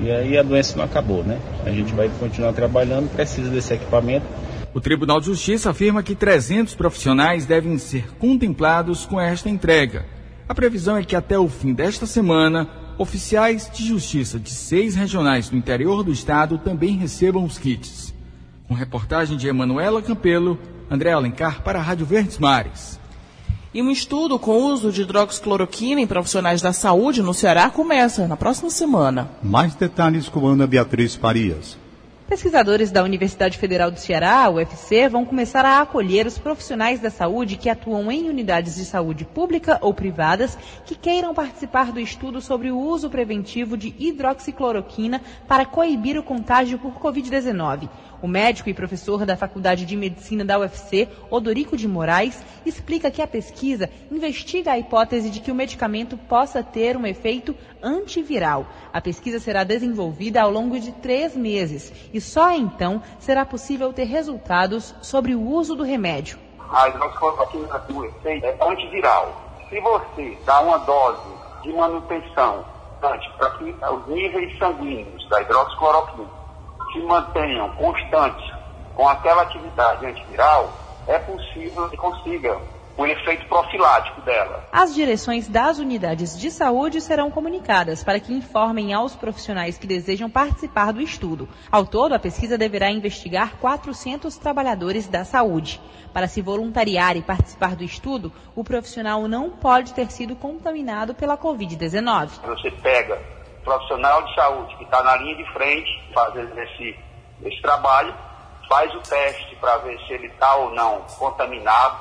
e 0.00 0.10
aí 0.10 0.38
a 0.38 0.42
doença 0.42 0.76
não 0.76 0.84
acabou, 0.84 1.24
né? 1.24 1.38
A 1.66 1.70
gente 1.70 1.92
vai 1.92 2.08
continuar 2.20 2.52
trabalhando, 2.52 3.10
precisa 3.10 3.50
desse 3.50 3.74
equipamento. 3.74 4.26
O 4.72 4.80
Tribunal 4.80 5.18
de 5.18 5.26
Justiça 5.26 5.70
afirma 5.70 6.02
que 6.02 6.14
300 6.14 6.74
profissionais 6.74 7.46
devem 7.46 7.76
ser 7.78 8.14
contemplados 8.18 9.06
com 9.06 9.20
esta 9.20 9.48
entrega. 9.48 10.04
A 10.48 10.54
previsão 10.54 10.96
é 10.96 11.02
que 11.02 11.16
até 11.16 11.38
o 11.38 11.48
fim 11.48 11.72
desta 11.72 12.06
semana, 12.06 12.68
oficiais 12.96 13.70
de 13.72 13.86
justiça 13.86 14.38
de 14.38 14.50
seis 14.50 14.94
regionais 14.94 15.48
do 15.48 15.56
interior 15.56 16.02
do 16.02 16.12
estado 16.12 16.58
também 16.58 16.96
recebam 16.96 17.44
os 17.44 17.58
kits. 17.58 18.14
Com 18.66 18.74
reportagem 18.74 19.36
de 19.36 19.48
Emanuela 19.48 20.02
Campelo, 20.02 20.58
André 20.90 21.12
Alencar 21.12 21.62
para 21.62 21.78
a 21.78 21.82
Rádio 21.82 22.06
Verdes 22.06 22.38
Mares. 22.38 22.98
E 23.72 23.82
um 23.82 23.90
estudo 23.90 24.38
com 24.38 24.52
o 24.52 24.72
uso 24.72 24.90
de 24.90 25.02
hidroxicloroquina 25.02 26.00
em 26.00 26.06
profissionais 26.06 26.62
da 26.62 26.72
saúde 26.72 27.22
no 27.22 27.34
Ceará 27.34 27.68
começa 27.68 28.26
na 28.26 28.36
próxima 28.36 28.70
semana. 28.70 29.30
Mais 29.42 29.74
detalhes 29.74 30.28
com 30.28 30.46
Ana 30.46 30.66
Beatriz 30.66 31.14
Farias. 31.14 31.76
Pesquisadores 32.28 32.90
da 32.90 33.02
Universidade 33.02 33.56
Federal 33.56 33.90
do 33.90 33.98
Ceará, 33.98 34.50
UFC, 34.50 35.08
vão 35.08 35.24
começar 35.24 35.64
a 35.64 35.80
acolher 35.80 36.26
os 36.26 36.36
profissionais 36.36 37.00
da 37.00 37.08
saúde 37.08 37.56
que 37.56 37.70
atuam 37.70 38.12
em 38.12 38.28
unidades 38.28 38.74
de 38.76 38.84
saúde 38.84 39.24
pública 39.24 39.78
ou 39.80 39.94
privadas 39.94 40.58
que 40.84 40.94
queiram 40.94 41.32
participar 41.32 41.90
do 41.90 41.98
estudo 41.98 42.42
sobre 42.42 42.70
o 42.70 42.78
uso 42.78 43.08
preventivo 43.08 43.78
de 43.78 43.94
hidroxicloroquina 43.98 45.22
para 45.46 45.64
coibir 45.64 46.18
o 46.18 46.22
contágio 46.22 46.78
por 46.78 47.00
Covid-19. 47.00 47.88
O 48.20 48.26
médico 48.26 48.68
e 48.68 48.74
professor 48.74 49.24
da 49.24 49.36
Faculdade 49.36 49.86
de 49.86 49.96
Medicina 49.96 50.44
da 50.44 50.58
UFC, 50.58 51.08
Odorico 51.30 51.76
de 51.76 51.86
Moraes, 51.86 52.42
explica 52.66 53.12
que 53.12 53.22
a 53.22 53.28
pesquisa 53.28 53.88
investiga 54.10 54.72
a 54.72 54.78
hipótese 54.78 55.30
de 55.30 55.38
que 55.38 55.52
o 55.52 55.54
medicamento 55.54 56.16
possa 56.16 56.60
ter 56.60 56.96
um 56.96 57.06
efeito 57.06 57.54
antiviral. 57.80 58.66
A 58.92 59.00
pesquisa 59.00 59.38
será 59.38 59.62
desenvolvida 59.62 60.42
ao 60.42 60.50
longo 60.50 60.80
de 60.80 60.90
três 60.90 61.36
meses 61.36 61.92
e 62.12 62.20
só 62.20 62.50
então 62.50 63.00
será 63.20 63.46
possível 63.46 63.92
ter 63.92 64.04
resultados 64.04 64.92
sobre 65.00 65.36
o 65.36 65.40
uso 65.40 65.76
do 65.76 65.84
remédio. 65.84 66.38
A 66.70 66.88
hidroxicloroquina 66.88 67.78
do 67.78 68.04
efeito 68.04 68.46
é 68.46 68.58
antiviral. 68.60 69.32
Se 69.68 69.80
você 69.80 70.36
dá 70.44 70.60
uma 70.60 70.78
dose 70.78 71.28
de 71.62 71.72
manutenção 71.72 72.64
para 73.00 73.16
que 73.18 73.30
os 73.64 74.08
níveis 74.08 74.58
sanguíneos 74.58 75.28
da 75.28 75.40
hidroxicloroquina 75.40 76.37
se 76.92 77.00
mantenham 77.00 77.70
constantes 77.76 78.44
com 78.94 79.08
aquela 79.08 79.42
atividade 79.42 80.04
antiviral, 80.06 80.72
é 81.06 81.18
possível 81.18 81.88
que 81.88 81.96
consiga 81.96 82.60
o 82.98 83.06
efeito 83.06 83.46
profilático 83.46 84.20
dela. 84.22 84.64
As 84.72 84.92
direções 84.92 85.46
das 85.46 85.78
unidades 85.78 86.36
de 86.36 86.50
saúde 86.50 87.00
serão 87.00 87.30
comunicadas 87.30 88.02
para 88.02 88.18
que 88.18 88.34
informem 88.34 88.92
aos 88.92 89.14
profissionais 89.14 89.78
que 89.78 89.86
desejam 89.86 90.28
participar 90.28 90.92
do 90.92 91.00
estudo. 91.00 91.48
Ao 91.70 91.86
todo, 91.86 92.12
a 92.12 92.18
pesquisa 92.18 92.58
deverá 92.58 92.90
investigar 92.90 93.56
400 93.58 94.36
trabalhadores 94.36 95.06
da 95.06 95.24
saúde. 95.24 95.80
Para 96.12 96.26
se 96.26 96.42
voluntariar 96.42 97.16
e 97.16 97.22
participar 97.22 97.76
do 97.76 97.84
estudo, 97.84 98.32
o 98.56 98.64
profissional 98.64 99.28
não 99.28 99.48
pode 99.50 99.94
ter 99.94 100.10
sido 100.10 100.34
contaminado 100.34 101.14
pela 101.14 101.38
Covid-19. 101.38 102.30
Você 102.46 102.72
pega 102.72 103.37
profissional 103.68 104.22
de 104.22 104.34
saúde 104.34 104.76
que 104.76 104.84
está 104.84 105.02
na 105.02 105.16
linha 105.16 105.36
de 105.36 105.44
frente 105.52 105.90
fazendo 106.14 106.58
esse, 106.58 106.98
esse 107.44 107.60
trabalho, 107.60 108.14
faz 108.66 108.94
o 108.94 109.00
teste 109.00 109.56
para 109.56 109.76
ver 109.78 109.98
se 110.06 110.14
ele 110.14 110.28
está 110.28 110.54
ou 110.56 110.70
não 110.74 111.02
contaminado, 111.18 111.98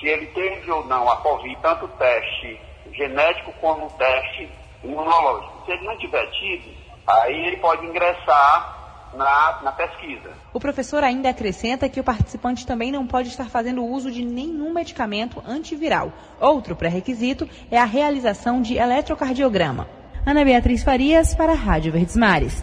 se 0.00 0.06
ele 0.06 0.26
teve 0.28 0.70
ou 0.70 0.86
não 0.86 1.10
a 1.10 1.16
Covid, 1.16 1.54
tanto 1.60 1.84
o 1.84 1.88
teste 1.88 2.58
genético 2.92 3.52
como 3.60 3.86
o 3.86 3.90
teste 3.90 4.48
imunológico. 4.82 5.66
Se 5.66 5.72
ele 5.72 5.84
não 5.84 5.98
tiver 5.98 6.26
tido, 6.30 6.70
aí 7.06 7.46
ele 7.48 7.56
pode 7.58 7.84
ingressar 7.84 9.10
na, 9.14 9.60
na, 9.62 9.72
pesquisa. 9.72 10.30
O 10.54 10.60
professor 10.60 11.04
ainda 11.04 11.28
acrescenta 11.28 11.90
que 11.90 12.00
o 12.00 12.04
participante 12.04 12.66
também 12.66 12.90
não 12.90 13.06
pode 13.06 13.28
estar 13.28 13.50
fazendo 13.50 13.84
uso 13.84 14.10
de 14.10 14.24
nenhum 14.24 14.72
medicamento 14.72 15.42
antiviral. 15.46 16.10
Outro 16.40 16.74
pré-requisito 16.74 17.46
é 17.70 17.78
a 17.78 17.84
realização 17.84 18.62
de 18.62 18.78
eletrocardiograma. 18.78 20.01
Ana 20.24 20.44
Beatriz 20.44 20.84
Farias 20.84 21.34
para 21.34 21.52
a 21.52 21.56
Rádio 21.56 21.92
Verdes 21.92 22.14
Mares. 22.14 22.62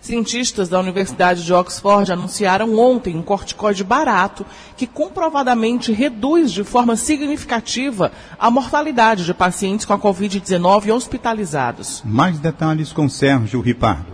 Cientistas 0.00 0.68
da 0.68 0.80
Universidade 0.80 1.44
de 1.44 1.54
Oxford 1.54 2.10
anunciaram 2.10 2.76
ontem 2.76 3.16
um 3.16 3.22
corticoide 3.22 3.84
barato 3.84 4.44
que 4.76 4.84
comprovadamente 4.84 5.92
reduz 5.92 6.50
de 6.50 6.64
forma 6.64 6.96
significativa 6.96 8.10
a 8.36 8.50
mortalidade 8.50 9.24
de 9.24 9.32
pacientes 9.32 9.86
com 9.86 9.92
a 9.92 9.98
Covid-19 9.98 10.92
hospitalizados. 10.92 12.02
Mais 12.04 12.40
detalhes 12.40 12.92
com 12.92 13.08
Sérgio 13.08 13.60
Ripardo. 13.60 14.12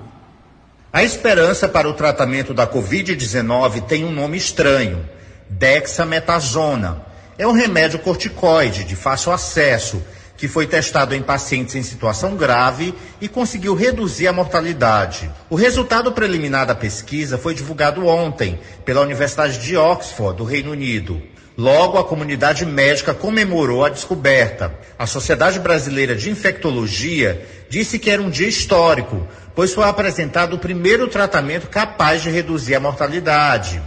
A 0.93 1.03
esperança 1.03 1.67
para 1.67 1.89
o 1.89 1.95
tratamento 1.95 2.53
da 2.53 2.67
Covid-19 2.67 3.81
tem 3.87 4.05
um 4.05 4.13
nome 4.13 4.37
estranho: 4.37 5.09
dexametasona. 5.49 7.01
É 7.39 7.47
um 7.47 7.53
remédio 7.53 7.99
corticoide 8.01 8.85
de 8.85 8.95
fácil 8.95 9.33
acesso 9.33 10.03
que 10.39 10.47
foi 10.47 10.69
testado 10.69 11.17
em 11.17 11.21
pacientes 11.21 11.75
em 11.75 11.83
situação 11.83 12.37
grave 12.37 12.95
e 13.21 13.29
conseguiu 13.29 13.75
reduzir 13.75 14.29
a 14.29 14.33
mortalidade. 14.33 15.29
O 15.51 15.57
resultado 15.57 16.13
preliminar 16.13 16.65
da 16.65 16.77
pesquisa 16.77 17.37
foi 17.37 17.55
divulgado 17.55 18.07
ontem 18.07 18.61
pela 18.85 19.03
Universidade 19.03 19.59
de 19.59 19.77
Oxford, 19.77 20.39
do 20.39 20.45
Reino 20.45 20.71
Unido. 20.71 21.21
Logo, 21.57 21.99
a 21.99 22.05
comunidade 22.05 22.65
médica 22.65 23.13
comemorou 23.13 23.85
a 23.85 23.89
descoberta. 23.89 24.73
A 24.97 25.09
Sociedade 25.09 25.59
Brasileira 25.59 26.15
de 26.15 26.31
Infectologia 26.31 27.45
disse 27.69 27.99
que 27.99 28.09
era 28.09 28.23
um 28.23 28.31
dia 28.31 28.47
histórico, 28.47 29.27
pois 29.57 29.75
foi 29.75 29.83
apresentado 29.83 30.55
o 30.55 30.59
primeiro 30.61 31.09
tratamento 31.09 31.67
capaz 31.67 32.23
de 32.23 32.31
reduzir 32.31 32.77
a 32.77 32.81
mortalidade. 32.81 33.83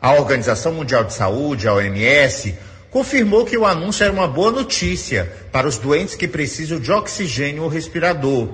A 0.00 0.14
Organização 0.14 0.72
Mundial 0.72 1.04
de 1.04 1.12
Saúde, 1.12 1.68
a 1.68 1.74
OMS, 1.74 2.54
confirmou 2.90 3.44
que 3.44 3.56
o 3.56 3.64
anúncio 3.64 4.04
era 4.04 4.12
uma 4.12 4.26
boa 4.26 4.50
notícia 4.50 5.30
para 5.52 5.68
os 5.68 5.78
doentes 5.78 6.14
que 6.14 6.26
precisam 6.26 6.78
de 6.78 6.90
oxigênio 6.90 7.62
ou 7.62 7.68
respirador. 7.68 8.48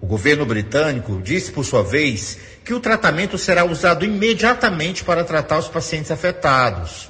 O 0.00 0.06
governo 0.06 0.44
britânico 0.44 1.20
disse, 1.22 1.52
por 1.52 1.64
sua 1.64 1.82
vez, 1.82 2.38
que 2.64 2.74
o 2.74 2.80
tratamento 2.80 3.38
será 3.38 3.64
usado 3.64 4.04
imediatamente 4.04 5.04
para 5.04 5.24
tratar 5.24 5.58
os 5.58 5.68
pacientes 5.68 6.10
afetados. 6.10 7.08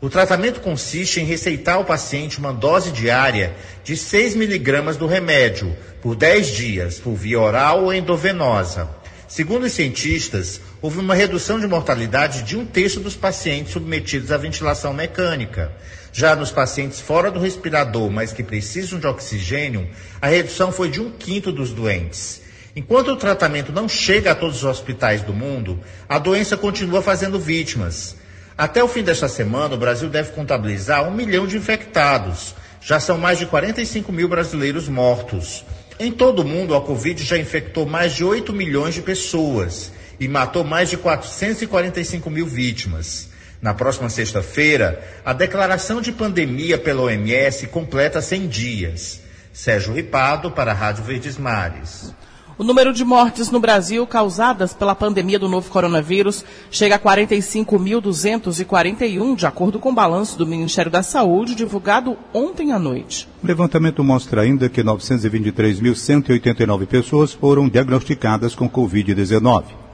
O 0.00 0.08
tratamento 0.08 0.60
consiste 0.60 1.20
em 1.20 1.24
receitar 1.24 1.74
ao 1.74 1.84
paciente 1.84 2.38
uma 2.38 2.52
dose 2.52 2.92
diária 2.92 3.56
de 3.82 3.96
6 3.96 4.36
miligramas 4.36 4.96
do 4.96 5.06
remédio 5.06 5.76
por 6.00 6.14
10 6.14 6.46
dias, 6.48 6.98
por 7.00 7.14
via 7.14 7.40
oral 7.40 7.84
ou 7.84 7.92
endovenosa. 7.92 8.88
Segundo 9.26 9.64
os 9.64 9.72
cientistas, 9.72 10.60
houve 10.80 11.00
uma 11.00 11.14
redução 11.14 11.58
de 11.58 11.66
mortalidade 11.66 12.42
de 12.42 12.56
um 12.56 12.64
terço 12.64 13.00
dos 13.00 13.16
pacientes 13.16 13.72
submetidos 13.72 14.30
à 14.30 14.36
ventilação 14.36 14.94
mecânica. 14.94 15.72
Já 16.12 16.34
nos 16.34 16.50
pacientes 16.50 17.00
fora 17.00 17.30
do 17.30 17.38
respirador, 17.38 18.10
mas 18.10 18.32
que 18.32 18.42
precisam 18.42 18.98
de 18.98 19.06
oxigênio, 19.06 19.88
a 20.20 20.28
redução 20.28 20.72
foi 20.72 20.88
de 20.88 21.00
um 21.00 21.10
quinto 21.10 21.52
dos 21.52 21.72
doentes. 21.72 22.42
Enquanto 22.74 23.08
o 23.08 23.16
tratamento 23.16 23.72
não 23.72 23.88
chega 23.88 24.32
a 24.32 24.34
todos 24.34 24.58
os 24.58 24.64
hospitais 24.64 25.22
do 25.22 25.34
mundo, 25.34 25.80
a 26.08 26.18
doença 26.18 26.56
continua 26.56 27.02
fazendo 27.02 27.38
vítimas. 27.38 28.16
Até 28.56 28.82
o 28.82 28.88
fim 28.88 29.02
desta 29.02 29.28
semana, 29.28 29.74
o 29.74 29.78
Brasil 29.78 30.08
deve 30.08 30.32
contabilizar 30.32 31.06
um 31.08 31.12
milhão 31.12 31.46
de 31.46 31.56
infectados. 31.56 32.54
Já 32.80 32.98
são 32.98 33.18
mais 33.18 33.38
de 33.38 33.46
45 33.46 34.12
mil 34.12 34.28
brasileiros 34.28 34.88
mortos. 34.88 35.64
Em 35.98 36.12
todo 36.12 36.40
o 36.40 36.44
mundo, 36.44 36.74
a 36.74 36.80
Covid 36.80 37.22
já 37.24 37.36
infectou 37.36 37.84
mais 37.84 38.14
de 38.14 38.24
8 38.24 38.52
milhões 38.52 38.94
de 38.94 39.02
pessoas 39.02 39.92
e 40.20 40.28
matou 40.28 40.64
mais 40.64 40.88
de 40.88 40.96
445 40.96 42.30
mil 42.30 42.46
vítimas. 42.46 43.27
Na 43.60 43.74
próxima 43.74 44.08
sexta-feira, 44.08 45.04
a 45.24 45.32
declaração 45.32 46.00
de 46.00 46.12
pandemia 46.12 46.78
pela 46.78 47.02
OMS 47.02 47.66
completa 47.66 48.22
100 48.22 48.46
dias. 48.46 49.20
Sérgio 49.52 49.94
Ripado, 49.94 50.52
para 50.52 50.70
a 50.70 50.74
Rádio 50.74 51.02
Verdes 51.02 51.36
Mares. 51.36 52.14
O 52.56 52.62
número 52.64 52.92
de 52.92 53.04
mortes 53.04 53.50
no 53.52 53.60
Brasil 53.60 54.04
causadas 54.06 54.72
pela 54.74 54.94
pandemia 54.94 55.38
do 55.38 55.48
novo 55.48 55.70
coronavírus 55.70 56.44
chega 56.72 56.96
a 56.96 56.98
45.241, 56.98 59.36
de 59.36 59.46
acordo 59.46 59.78
com 59.78 59.90
o 59.90 59.94
balanço 59.94 60.36
do 60.36 60.44
Ministério 60.44 60.90
da 60.90 61.00
Saúde, 61.02 61.54
divulgado 61.54 62.18
ontem 62.34 62.72
à 62.72 62.78
noite. 62.78 63.28
O 63.42 63.46
levantamento 63.46 64.02
mostra 64.02 64.40
ainda 64.42 64.68
que 64.68 64.82
923.189 64.82 66.86
pessoas 66.86 67.32
foram 67.32 67.68
diagnosticadas 67.68 68.56
com 68.56 68.68
Covid-19. 68.68 69.87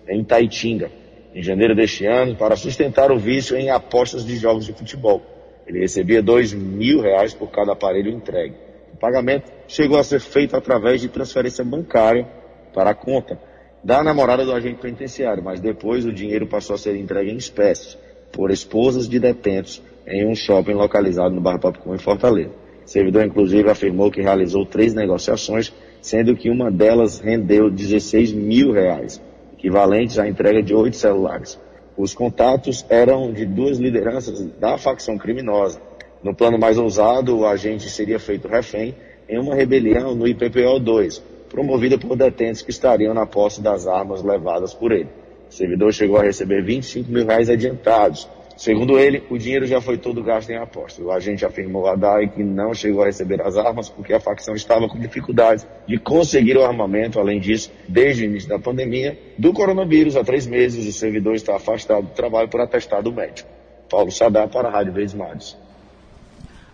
em 0.08 0.24
Taitinga, 0.24 0.90
em 1.34 1.42
janeiro 1.42 1.74
deste 1.74 2.06
ano, 2.06 2.36
para 2.36 2.56
sustentar 2.56 3.10
o 3.10 3.18
vício 3.18 3.56
em 3.56 3.70
apostas 3.70 4.24
de 4.24 4.36
jogos 4.36 4.66
de 4.66 4.72
futebol. 4.72 5.22
Ele 5.66 5.80
recebia 5.80 6.22
dois 6.22 6.52
mil 6.52 7.00
reais 7.00 7.32
por 7.32 7.50
cada 7.50 7.72
aparelho 7.72 8.10
entregue. 8.10 8.54
O 8.92 8.96
pagamento 8.96 9.50
chegou 9.66 9.98
a 9.98 10.04
ser 10.04 10.20
feito 10.20 10.56
através 10.56 11.00
de 11.00 11.08
transferência 11.08 11.64
bancária 11.64 12.26
para 12.74 12.90
a 12.90 12.94
conta 12.94 13.38
da 13.82 14.02
namorada 14.02 14.44
do 14.44 14.52
agente 14.52 14.80
penitenciário, 14.80 15.42
mas 15.42 15.60
depois 15.60 16.04
o 16.04 16.12
dinheiro 16.12 16.46
passou 16.46 16.74
a 16.74 16.78
ser 16.78 16.96
entregue 16.96 17.30
em 17.30 17.36
espécie 17.36 17.96
por 18.30 18.50
esposas 18.50 19.08
de 19.08 19.18
detentos 19.18 19.82
em 20.06 20.26
um 20.26 20.34
shopping 20.34 20.74
localizado 20.74 21.34
no 21.34 21.40
bairro 21.40 21.60
Papicom, 21.60 21.94
em 21.94 21.98
Fortaleza. 21.98 22.50
O 22.84 22.88
servidor, 22.88 23.24
inclusive, 23.24 23.68
afirmou 23.68 24.10
que 24.10 24.20
realizou 24.20 24.66
três 24.66 24.94
negociações, 24.94 25.72
sendo 26.00 26.34
que 26.36 26.50
uma 26.50 26.70
delas 26.70 27.20
rendeu 27.20 27.70
16 27.70 28.32
mil 28.32 28.72
reais, 28.72 29.20
equivalentes 29.62 30.18
à 30.18 30.26
entrega 30.26 30.60
de 30.60 30.74
oito 30.74 30.96
celulares. 30.96 31.58
Os 31.96 32.12
contatos 32.12 32.84
eram 32.90 33.32
de 33.32 33.46
duas 33.46 33.78
lideranças 33.78 34.42
da 34.58 34.76
facção 34.76 35.16
criminosa. 35.16 35.80
No 36.22 36.34
plano 36.34 36.58
mais 36.58 36.78
ousado, 36.78 37.38
o 37.38 37.46
agente 37.46 37.88
seria 37.88 38.18
feito 38.18 38.48
refém 38.48 38.94
em 39.28 39.38
uma 39.38 39.54
rebelião 39.54 40.14
no 40.16 40.26
IPPO 40.26 40.80
2, 40.80 41.22
promovida 41.48 41.96
por 41.96 42.16
detentos 42.16 42.62
que 42.62 42.70
estariam 42.70 43.14
na 43.14 43.24
posse 43.24 43.62
das 43.62 43.86
armas 43.86 44.22
levadas 44.22 44.74
por 44.74 44.90
ele. 44.90 45.08
O 45.48 45.54
servidor 45.54 45.92
chegou 45.92 46.16
a 46.16 46.22
receber 46.22 46.64
25 46.64 47.10
mil 47.10 47.24
reais 47.24 47.48
adiantados. 47.48 48.28
Segundo 48.62 48.96
ele, 48.96 49.24
o 49.28 49.36
dinheiro 49.36 49.66
já 49.66 49.80
foi 49.80 49.98
todo 49.98 50.22
gasto 50.22 50.50
em 50.50 50.56
apostas. 50.56 51.04
O 51.04 51.10
agente 51.10 51.44
afirmou 51.44 51.88
a 51.88 51.96
DAI 51.96 52.28
que 52.28 52.44
não 52.44 52.72
chegou 52.72 53.02
a 53.02 53.06
receber 53.06 53.42
as 53.42 53.56
armas 53.56 53.88
porque 53.88 54.14
a 54.14 54.20
facção 54.20 54.54
estava 54.54 54.88
com 54.88 55.00
dificuldades 55.00 55.66
de 55.84 55.98
conseguir 55.98 56.56
o 56.56 56.62
armamento. 56.62 57.18
Além 57.18 57.40
disso, 57.40 57.72
desde 57.88 58.22
o 58.22 58.26
início 58.26 58.48
da 58.48 58.60
pandemia 58.60 59.18
do 59.36 59.52
coronavírus, 59.52 60.14
há 60.14 60.22
três 60.22 60.46
meses, 60.46 60.86
o 60.86 60.96
servidor 60.96 61.34
está 61.34 61.56
afastado 61.56 62.04
do 62.04 62.10
trabalho 62.10 62.48
por 62.48 62.60
atestado 62.60 63.12
médico. 63.12 63.48
Paulo 63.90 64.12
Sadar 64.12 64.46
para 64.46 64.68
a 64.68 64.70
Rádio 64.70 64.92
Verdes 64.92 65.14
Mares. 65.14 65.56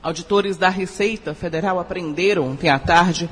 Auditores 0.02 0.58
da 0.58 0.68
Receita 0.68 1.34
Federal 1.34 1.80
apreenderam 1.80 2.44
ontem 2.44 2.68
à 2.68 2.78
tarde 2.78 3.30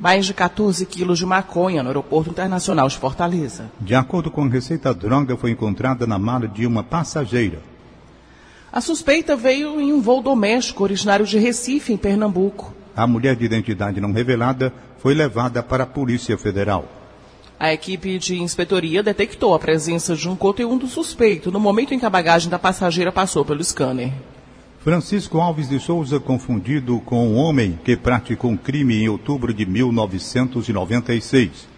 mais 0.00 0.24
de 0.24 0.32
14 0.32 0.86
quilos 0.86 1.18
de 1.18 1.26
maconha 1.26 1.82
no 1.82 1.90
Aeroporto 1.90 2.30
Internacional 2.30 2.88
de 2.88 2.96
Fortaleza. 2.96 3.70
De 3.78 3.94
acordo 3.94 4.30
com 4.30 4.42
a 4.44 4.48
Receita, 4.48 4.88
a 4.88 4.92
droga 4.94 5.36
foi 5.36 5.50
encontrada 5.50 6.06
na 6.06 6.18
mala 6.18 6.48
de 6.48 6.66
uma 6.66 6.82
passageira. 6.82 7.60
A 8.72 8.80
suspeita 8.80 9.36
veio 9.36 9.78
em 9.78 9.92
um 9.92 10.00
voo 10.00 10.22
doméstico 10.22 10.82
originário 10.84 11.26
de 11.26 11.38
Recife, 11.38 11.92
em 11.92 11.98
Pernambuco. 11.98 12.74
A 12.96 13.06
mulher 13.06 13.36
de 13.36 13.44
identidade 13.44 14.00
não 14.00 14.12
revelada 14.12 14.72
foi 14.98 15.12
levada 15.12 15.62
para 15.62 15.84
a 15.84 15.86
Polícia 15.86 16.38
Federal. 16.38 16.88
A 17.58 17.74
equipe 17.74 18.18
de 18.18 18.40
inspetoria 18.40 19.02
detectou 19.02 19.54
a 19.54 19.58
presença 19.58 20.16
de 20.16 20.26
um 20.26 20.34
conteúdo 20.34 20.86
suspeito 20.86 21.52
no 21.52 21.60
momento 21.60 21.92
em 21.92 21.98
que 21.98 22.06
a 22.06 22.10
bagagem 22.10 22.48
da 22.48 22.58
passageira 22.58 23.12
passou 23.12 23.44
pelo 23.44 23.62
scanner. 23.62 24.12
Francisco 24.82 25.38
Alves 25.38 25.68
de 25.68 25.78
Souza 25.78 26.18
confundido 26.18 27.02
com 27.04 27.28
um 27.28 27.36
homem 27.36 27.78
que 27.84 27.94
praticou 27.94 28.50
um 28.50 28.56
crime 28.56 29.02
em 29.02 29.10
outubro 29.10 29.52
de 29.52 29.66
1996. 29.66 31.68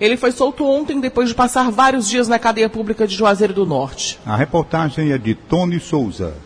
Ele 0.00 0.16
foi 0.16 0.32
solto 0.32 0.64
ontem 0.64 0.98
depois 0.98 1.28
de 1.28 1.34
passar 1.34 1.70
vários 1.70 2.08
dias 2.08 2.26
na 2.26 2.38
cadeia 2.38 2.70
pública 2.70 3.06
de 3.06 3.14
Juazeiro 3.14 3.52
do 3.52 3.66
Norte. 3.66 4.18
A 4.24 4.34
reportagem 4.34 5.12
é 5.12 5.18
de 5.18 5.34
Tony 5.34 5.78
Souza. 5.78 6.36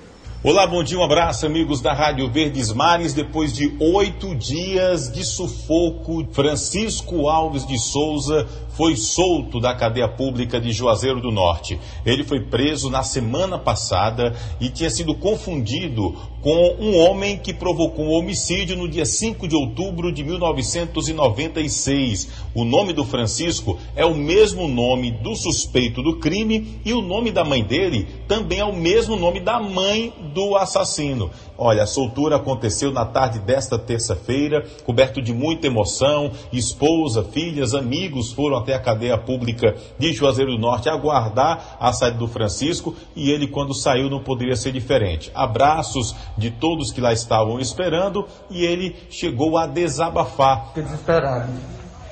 Olá, 0.43 0.67
bom 0.67 0.83
dia, 0.83 0.99
um 0.99 1.05
abraço, 1.05 1.47
amigos 1.47 1.81
da 1.81 1.93
Rádio 1.93 2.29
Verdes 2.29 2.73
Mares. 2.73 3.15
Depois 3.15 3.53
de 3.53 3.73
oito 3.79 4.35
dias 4.35 5.13
de 5.13 5.23
sufoco, 5.23 6.27
Francisco 6.33 7.29
Alves 7.29 7.65
de 7.65 7.79
Souza 7.79 8.49
foi 8.73 8.97
solto 8.97 9.61
da 9.61 9.75
cadeia 9.75 10.09
pública 10.09 10.61
de 10.61 10.73
Juazeiro 10.73 11.21
do 11.21 11.31
Norte. 11.31 11.79
Ele 12.05 12.25
foi 12.25 12.41
preso 12.41 12.91
na 12.91 13.03
semana 13.03 13.59
passada 13.59 14.35
e 14.61 14.69
tinha 14.69 14.91
sido 14.91 15.15
confundido 15.15 16.15
com 16.41 16.77
um 16.81 16.99
homem 16.99 17.39
que 17.39 17.55
provocou 17.55 18.07
um 18.07 18.13
homicídio 18.13 18.77
no 18.77 18.89
dia 18.89 19.07
5 19.07 19.47
de 19.47 19.55
outubro 19.55 20.13
de 20.13 20.25
1996. 20.25 22.29
O 22.55 22.65
nome 22.65 22.93
do 22.93 23.05
Francisco 23.05 23.79
é 23.95 24.05
o 24.05 24.15
mesmo 24.15 24.67
nome 24.67 25.13
do 25.13 25.37
suspeito 25.37 26.03
do 26.03 26.19
crime 26.19 26.81
e 26.85 26.93
o 26.93 27.01
nome 27.01 27.31
da 27.31 27.45
mãe 27.45 27.63
dele 27.63 28.09
também 28.27 28.59
é 28.59 28.65
o 28.65 28.75
mesmo 28.75 29.15
nome 29.17 29.39
da 29.39 29.61
mãe 29.61 30.13
do 30.35 30.57
assassino. 30.57 31.31
Olha, 31.57 31.85
a 31.85 31.87
soltura 31.87 32.35
aconteceu 32.37 32.91
na 32.91 33.05
tarde 33.05 33.39
desta 33.39 33.79
terça-feira, 33.79 34.67
coberto 34.85 35.23
de 35.23 35.33
muita 35.33 35.69
emoção. 35.69 36.33
Esposa, 36.53 37.23
filhas, 37.23 37.73
amigos 37.73 38.33
foram 38.33 38.57
até 38.57 38.72
a 38.73 38.81
cadeia 38.81 39.19
pública 39.19 39.75
de 39.99 40.13
Juazeiro 40.13 40.53
do 40.53 40.59
Norte 40.59 40.89
aguardar 40.89 41.77
a 41.79 41.93
saída 41.93 42.19
do 42.19 42.29
Francisco 42.29 42.95
e 43.15 43.31
ele, 43.31 43.47
quando 43.47 43.75
saiu, 43.75 44.09
não 44.09 44.23
poderia 44.23 44.57
ser 44.57 44.73
diferente. 44.73 45.31
Abraços 45.35 46.15
de 46.37 46.51
todos 46.51 46.93
que 46.93 47.01
lá 47.01 47.13
estavam 47.13 47.59
esperando 47.61 48.27
e 48.51 48.65
ele 48.65 48.97
chegou 49.11 49.57
a 49.59 49.67
desabafar. 49.67 50.69
Fiquei 50.69 50.83
desesperado, 50.85 51.53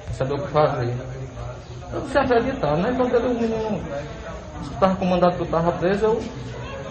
não 0.06 0.14
sabia 0.14 0.36
o 0.36 0.42
que 0.42 0.48
fazer. 0.48 0.94
Eu 1.92 2.00
não 2.02 2.22
acreditar, 2.22 2.76
né? 2.76 2.94
Quando 2.96 3.14
ele, 3.16 3.26
o 3.26 3.34
menino 3.34 3.82
estava 4.72 4.94
com 4.94 5.04
o 5.04 5.08
mandato 5.08 5.42
estava 5.42 5.72
preso, 5.72 6.04
eu 6.04 6.22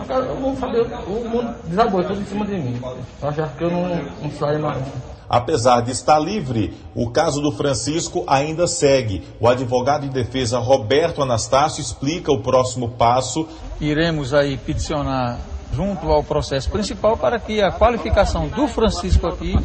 eu 0.07 0.39
não 0.39 0.55
sabia, 0.55 0.83
o 0.83 1.29
mundo 1.29 1.55
desabou 1.65 2.03
tudo 2.03 2.21
em 2.21 2.25
cima 2.25 2.45
de 2.45 2.57
mim. 2.57 2.79
Eu 3.21 3.29
achava 3.29 3.51
que 3.57 3.63
eu 3.63 3.71
não, 3.71 3.87
não 4.21 4.31
saía 4.31 4.59
mais. 4.59 4.83
Apesar 5.29 5.81
de 5.81 5.91
estar 5.91 6.17
livre, 6.17 6.73
o 6.95 7.11
caso 7.11 7.39
do 7.39 7.51
Francisco 7.51 8.23
ainda 8.25 8.65
segue. 8.65 9.23
O 9.39 9.47
advogado 9.47 10.07
de 10.07 10.09
defesa 10.09 10.57
Roberto 10.57 11.21
Anastácio 11.21 11.81
explica 11.81 12.31
o 12.31 12.41
próximo 12.41 12.89
passo. 12.89 13.47
Iremos 13.79 14.33
aí 14.33 14.57
peticionar 14.57 15.37
junto 15.73 16.11
ao 16.11 16.23
processo 16.23 16.69
principal 16.69 17.17
para 17.17 17.39
que 17.39 17.61
a 17.61 17.71
qualificação 17.71 18.47
do 18.47 18.67
Francisco 18.67 19.27
aqui 19.27 19.55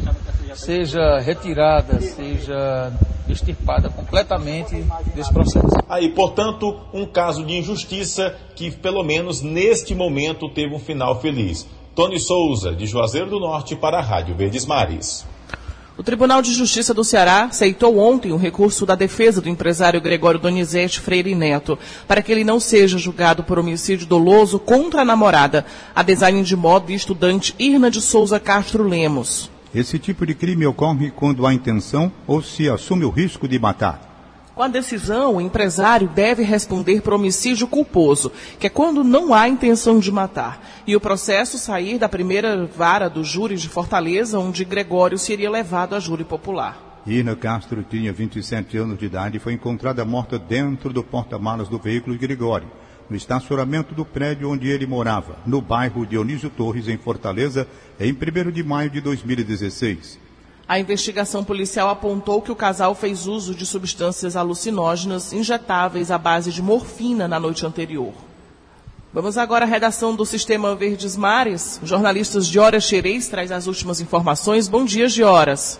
seja 0.53 1.19
retirada, 1.19 1.99
seja 2.01 2.91
extirpada 3.27 3.89
completamente 3.89 4.75
desse 5.13 5.33
processo. 5.33 5.67
Aí, 5.89 6.09
portanto, 6.09 6.79
um 6.93 7.05
caso 7.05 7.43
de 7.43 7.57
injustiça 7.57 8.35
que, 8.55 8.71
pelo 8.71 9.03
menos 9.03 9.41
neste 9.41 9.93
momento, 9.95 10.49
teve 10.49 10.73
um 10.73 10.79
final 10.79 11.19
feliz. 11.19 11.67
Tony 11.95 12.19
Souza, 12.19 12.75
de 12.75 12.85
Juazeiro 12.85 13.29
do 13.29 13.39
Norte, 13.39 13.75
para 13.75 13.99
a 13.99 14.01
Rádio 14.01 14.35
Verdes 14.35 14.65
Mares. 14.65 15.25
O 15.97 16.03
Tribunal 16.03 16.41
de 16.41 16.53
Justiça 16.53 16.93
do 16.93 17.05
Ceará 17.05 17.45
aceitou 17.45 17.97
ontem 17.97 18.33
o 18.33 18.37
recurso 18.37 18.85
da 18.85 18.95
defesa 18.95 19.39
do 19.39 19.47
empresário 19.47 20.01
Gregório 20.01 20.37
Donizete 20.37 20.99
Freire 20.99 21.33
Neto 21.33 21.79
para 22.05 22.21
que 22.21 22.33
ele 22.33 22.43
não 22.43 22.59
seja 22.59 22.97
julgado 22.97 23.43
por 23.45 23.57
homicídio 23.57 24.05
doloso 24.05 24.59
contra 24.59 25.03
a 25.03 25.05
namorada, 25.05 25.65
a 25.95 26.03
design 26.03 26.43
de 26.43 26.55
moda 26.55 26.91
e 26.91 26.95
estudante 26.95 27.55
Irna 27.57 27.89
de 27.89 28.01
Souza 28.01 28.41
Castro 28.41 28.85
Lemos. 28.85 29.49
Esse 29.73 29.97
tipo 29.97 30.25
de 30.25 30.35
crime 30.35 30.65
ocorre 30.65 31.11
quando 31.11 31.47
há 31.47 31.53
intenção 31.53 32.11
ou 32.27 32.41
se 32.41 32.69
assume 32.69 33.05
o 33.05 33.09
risco 33.09 33.47
de 33.47 33.57
matar. 33.57 34.14
Com 34.55 34.63
a 34.63 34.69
decisão, 34.69 35.35
o 35.35 35.41
empresário 35.41 36.07
deve 36.07 36.41
responder 36.41 37.01
por 37.01 37.11
homicídio 37.11 37.67
culposo, 37.67 38.31
que 38.57 38.67
é 38.67 38.69
quando 38.69 39.03
não 39.03 39.33
há 39.33 39.49
intenção 39.49 39.99
de 39.99 40.09
matar, 40.09 40.65
e 40.87 40.95
o 40.95 41.01
processo 41.01 41.57
sair 41.57 41.99
da 41.99 42.07
primeira 42.07 42.65
vara 42.65 43.09
do 43.09 43.21
júri 43.21 43.57
de 43.57 43.67
Fortaleza, 43.67 44.39
onde 44.39 44.63
Gregório 44.63 45.17
seria 45.17 45.51
levado 45.51 45.93
a 45.93 45.99
júri 45.99 46.23
popular. 46.23 47.01
Irna 47.05 47.35
Castro 47.35 47.83
tinha 47.83 48.13
27 48.13 48.77
anos 48.77 48.97
de 48.97 49.05
idade 49.05 49.35
e 49.35 49.41
foi 49.41 49.51
encontrada 49.51 50.05
morta 50.05 50.39
dentro 50.39 50.93
do 50.93 51.03
porta-malas 51.03 51.67
do 51.67 51.77
veículo 51.77 52.17
de 52.17 52.25
Gregório 52.25 52.69
no 53.09 53.15
estacionamento 53.15 53.93
do 53.93 54.03
prédio 54.03 54.49
onde 54.49 54.67
ele 54.67 54.87
morava, 54.87 55.37
no 55.45 55.61
bairro 55.61 56.05
Dionísio 56.05 56.49
Torres, 56.49 56.87
em 56.87 56.97
Fortaleza, 56.97 57.67
em 57.99 58.11
1 58.11 58.51
de 58.51 58.63
maio 58.63 58.89
de 58.89 58.99
2016. 58.99 60.24
A 60.67 60.79
investigação 60.79 61.43
policial 61.43 61.89
apontou 61.89 62.41
que 62.41 62.51
o 62.51 62.55
casal 62.55 62.95
fez 62.95 63.27
uso 63.27 63.53
de 63.53 63.67
substâncias 63.67 64.35
alucinógenas 64.35 65.31
injetáveis 65.31 66.09
à 66.09 66.17
base 66.17 66.51
de 66.51 66.59
morfina 66.59 67.27
na 67.27 67.39
noite 67.39 67.63
anterior. 67.63 68.11
Vamos 69.13 69.37
agora 69.37 69.63
à 69.63 69.67
redação 69.67 70.15
do 70.15 70.25
Sistema 70.25 70.75
Verdes 70.75 71.15
Mares. 71.15 71.79
Jornalistas 71.83 72.47
de 72.47 72.57
Horas 72.59 72.83
Xerez 72.83 73.29
traz 73.29 73.51
as 73.51 73.67
últimas 73.67 74.01
informações. 74.01 74.67
Bom 74.67 74.83
dia, 74.83 75.07
de 75.07 75.23
Horas. 75.23 75.79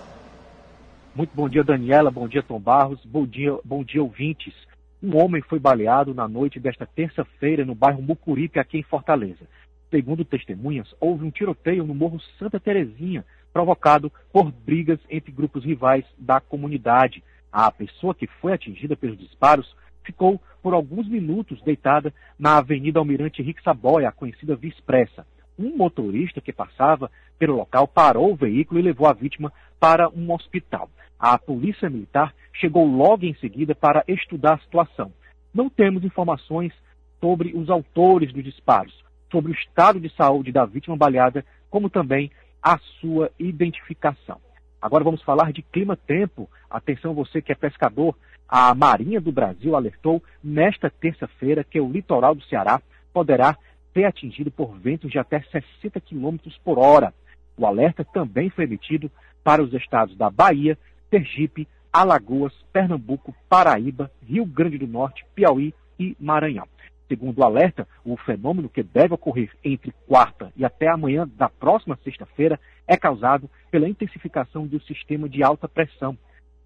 Muito 1.16 1.32
bom 1.34 1.50
dia, 1.50 1.64
Daniela. 1.64 2.12
Bom 2.12 2.28
dia, 2.28 2.44
Tom 2.44 2.60
Barros. 2.60 3.04
Bom 3.04 3.26
dia, 3.26 3.58
bom 3.66 3.84
dia, 3.84 4.04
ouvintes. 4.04 4.54
Um 5.02 5.18
homem 5.18 5.42
foi 5.50 5.58
baleado 5.58 6.14
na 6.14 6.28
noite 6.28 6.60
desta 6.60 6.86
terça-feira 6.86 7.66
no 7.66 7.74
bairro 7.74 8.04
Mucuripe, 8.04 8.60
aqui 8.60 8.78
em 8.78 8.84
Fortaleza. 8.84 9.48
Segundo 9.90 10.24
testemunhas, 10.24 10.94
houve 11.00 11.26
um 11.26 11.32
tiroteio 11.32 11.84
no 11.84 11.96
Morro 11.96 12.20
Santa 12.38 12.60
Terezinha, 12.60 13.26
provocado 13.56 14.12
por 14.34 14.52
brigas 14.52 15.00
entre 15.10 15.32
grupos 15.32 15.64
rivais 15.64 16.04
da 16.18 16.42
comunidade. 16.42 17.24
A 17.50 17.72
pessoa 17.72 18.14
que 18.14 18.28
foi 18.28 18.52
atingida 18.52 18.98
pelos 18.98 19.18
disparos 19.18 19.74
ficou 20.04 20.42
por 20.62 20.74
alguns 20.74 21.08
minutos 21.08 21.62
deitada 21.62 22.14
na 22.38 22.58
Avenida 22.58 23.00
Almirante 23.00 23.42
Henrique 23.42 23.64
Saboia, 23.64 24.10
a 24.10 24.12
conhecida 24.12 24.58
Via 24.58 24.72
Expressa. 24.72 25.26
Um 25.58 25.78
motorista 25.78 26.42
que 26.42 26.52
passava 26.52 27.10
pelo 27.40 27.56
local 27.56 27.88
parou 27.88 28.34
o 28.34 28.36
veículo 28.36 28.78
e 28.78 28.84
levou 28.84 29.08
a 29.08 29.14
vítima 29.14 29.54
para 29.80 30.10
um 30.10 30.34
hospital. 30.34 30.90
A 31.18 31.40
polícia 31.40 31.90
militar 31.90 32.36
chegou 32.52 32.86
logo 32.86 33.26
em 33.26 33.36
seguida 33.36 33.74
para 33.74 34.04
estudar 34.06 34.56
a 34.56 34.60
situação. 34.60 35.14
Não 35.54 35.70
temos 35.70 36.04
informações 36.04 36.74
sobre 37.22 37.56
os 37.56 37.70
autores 37.70 38.34
dos 38.34 38.44
disparos, 38.44 39.02
sobre 39.32 39.54
o 39.54 39.56
estado 39.56 39.98
de 39.98 40.10
saúde 40.10 40.52
da 40.52 40.66
vítima 40.66 40.98
baleada, 40.98 41.46
como 41.70 41.90
também 41.90 42.30
a 42.66 42.80
sua 43.00 43.30
identificação. 43.38 44.42
Agora 44.82 45.04
vamos 45.04 45.22
falar 45.22 45.54
de 45.54 45.62
clima-tempo. 45.62 46.50
Atenção 46.68 47.14
você 47.14 47.40
que 47.40 47.52
é 47.52 47.56
pescador. 47.56 48.18
A 48.50 48.74
Marinha 48.74 49.22
do 49.22 49.32
Brasil 49.32 49.76
alertou 49.76 50.22
nesta 50.44 50.90
terça-feira 50.90 51.64
que 51.64 51.80
o 51.80 51.88
litoral 51.88 52.34
do 52.34 52.44
Ceará 52.46 52.82
poderá 53.14 53.56
ser 53.94 54.06
atingido 54.06 54.50
por 54.50 54.76
ventos 54.80 55.12
de 55.12 55.20
até 55.20 55.42
60 55.42 56.02
km 56.02 56.38
por 56.64 56.80
hora. 56.80 57.14
O 57.56 57.68
alerta 57.68 58.04
também 58.04 58.50
foi 58.50 58.64
emitido 58.64 59.12
para 59.44 59.62
os 59.62 59.72
estados 59.72 60.18
da 60.18 60.32
Bahia, 60.32 60.76
Sergipe, 61.12 61.68
Alagoas, 61.94 62.52
Pernambuco, 62.74 63.36
Paraíba, 63.48 64.10
Rio 64.28 64.44
Grande 64.44 64.80
do 64.80 64.88
Norte, 64.88 65.24
Piauí 65.36 65.72
e 66.00 66.18
Maranhão. 66.20 66.68
Segundo 67.08 67.40
o 67.40 67.44
alerta, 67.44 67.88
o 68.04 68.18
fenômeno 68.18 68.68
que 68.68 68.82
deve 68.82 69.14
ocorrer 69.14 69.52
entre 69.64 69.94
quarta 70.08 70.52
e 70.56 70.66
até 70.66 70.88
amanhã 70.88 71.30
da 71.36 71.48
próxima 71.48 71.98
sexta-feira 72.04 72.60
é 72.88 72.98
causado 72.98 73.50
pela 73.70 73.88
intensificação 73.88 74.66
do 74.66 74.82
sistema 74.82 75.30
de 75.30 75.44
alta 75.44 75.68
pressão. 75.68 76.18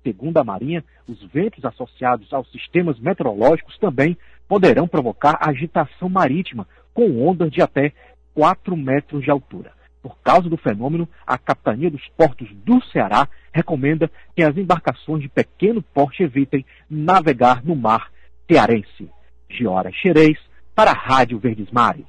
Segundo 0.02 0.38
a 0.38 0.43
Marinha, 0.43 0.84
os 1.08 1.21
ventos 1.25 1.65
associados 1.65 2.32
aos 2.34 2.49
sistemas 2.52 2.97
meteorológicos 2.99 3.78
também 3.80 4.17
poderão 4.47 4.88
provocar 4.88 5.38
agitação 5.41 6.08
marítima, 6.08 6.65
com 6.93 7.28
ondas 7.28 7.52
de 7.52 7.62
até 7.62 7.91
4 8.34 8.78
metros 8.78 9.23
de 9.23 9.30
altura. 9.30 9.73
Por 10.02 10.17
causa 10.19 10.49
do 10.49 10.56
fenômeno, 10.56 11.08
a 11.28 11.38
Capitania 11.38 11.91
dos 11.91 12.08
Portos 12.17 12.49
do 12.63 12.82
Ceará 12.86 13.28
recomenda 13.52 14.10
que 14.34 14.41
as 14.41 14.56
embarcações 14.56 15.21
de 15.21 15.28
pequeno 15.28 15.82
porte 15.82 16.23
evitem 16.23 16.65
navegar 16.89 17.62
no 17.63 17.75
mar 17.75 18.10
cearense. 18.49 19.10
Giora 19.50 19.92
Xerez, 19.92 20.38
para 20.76 20.92
a 20.92 20.94
Rádio 20.94 21.40
Verdes 21.40 21.68
Mares. 21.72 22.06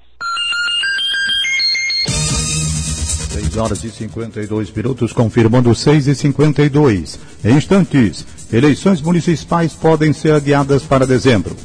6 3.31 3.57
horas 3.57 3.85
e 3.85 3.91
52 3.91 4.71
minutos, 4.73 5.13
confirmando 5.13 5.75
6 5.75 6.09
e 6.09 6.15
52. 6.15 7.19
Em 7.45 7.57
instantes, 7.57 8.27
eleições 8.53 9.01
municipais 9.01 9.73
podem 9.73 10.13
ser 10.13 10.35
adiadas 10.35 10.83
para 10.83 11.07
dezembro. 11.07 11.57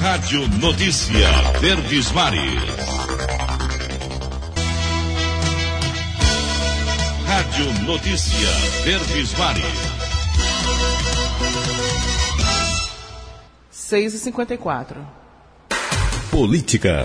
Rádio 0.00 0.48
Notícia 0.60 1.28
Verdes 1.60 2.10
Mares. 2.12 2.90
Rádio 7.26 7.84
Notícia 7.84 8.48
Verdes 8.84 9.38
Mares. 9.38 9.89
6 13.90 14.14
e 14.14 14.18
54 14.20 15.04
Política. 16.30 17.02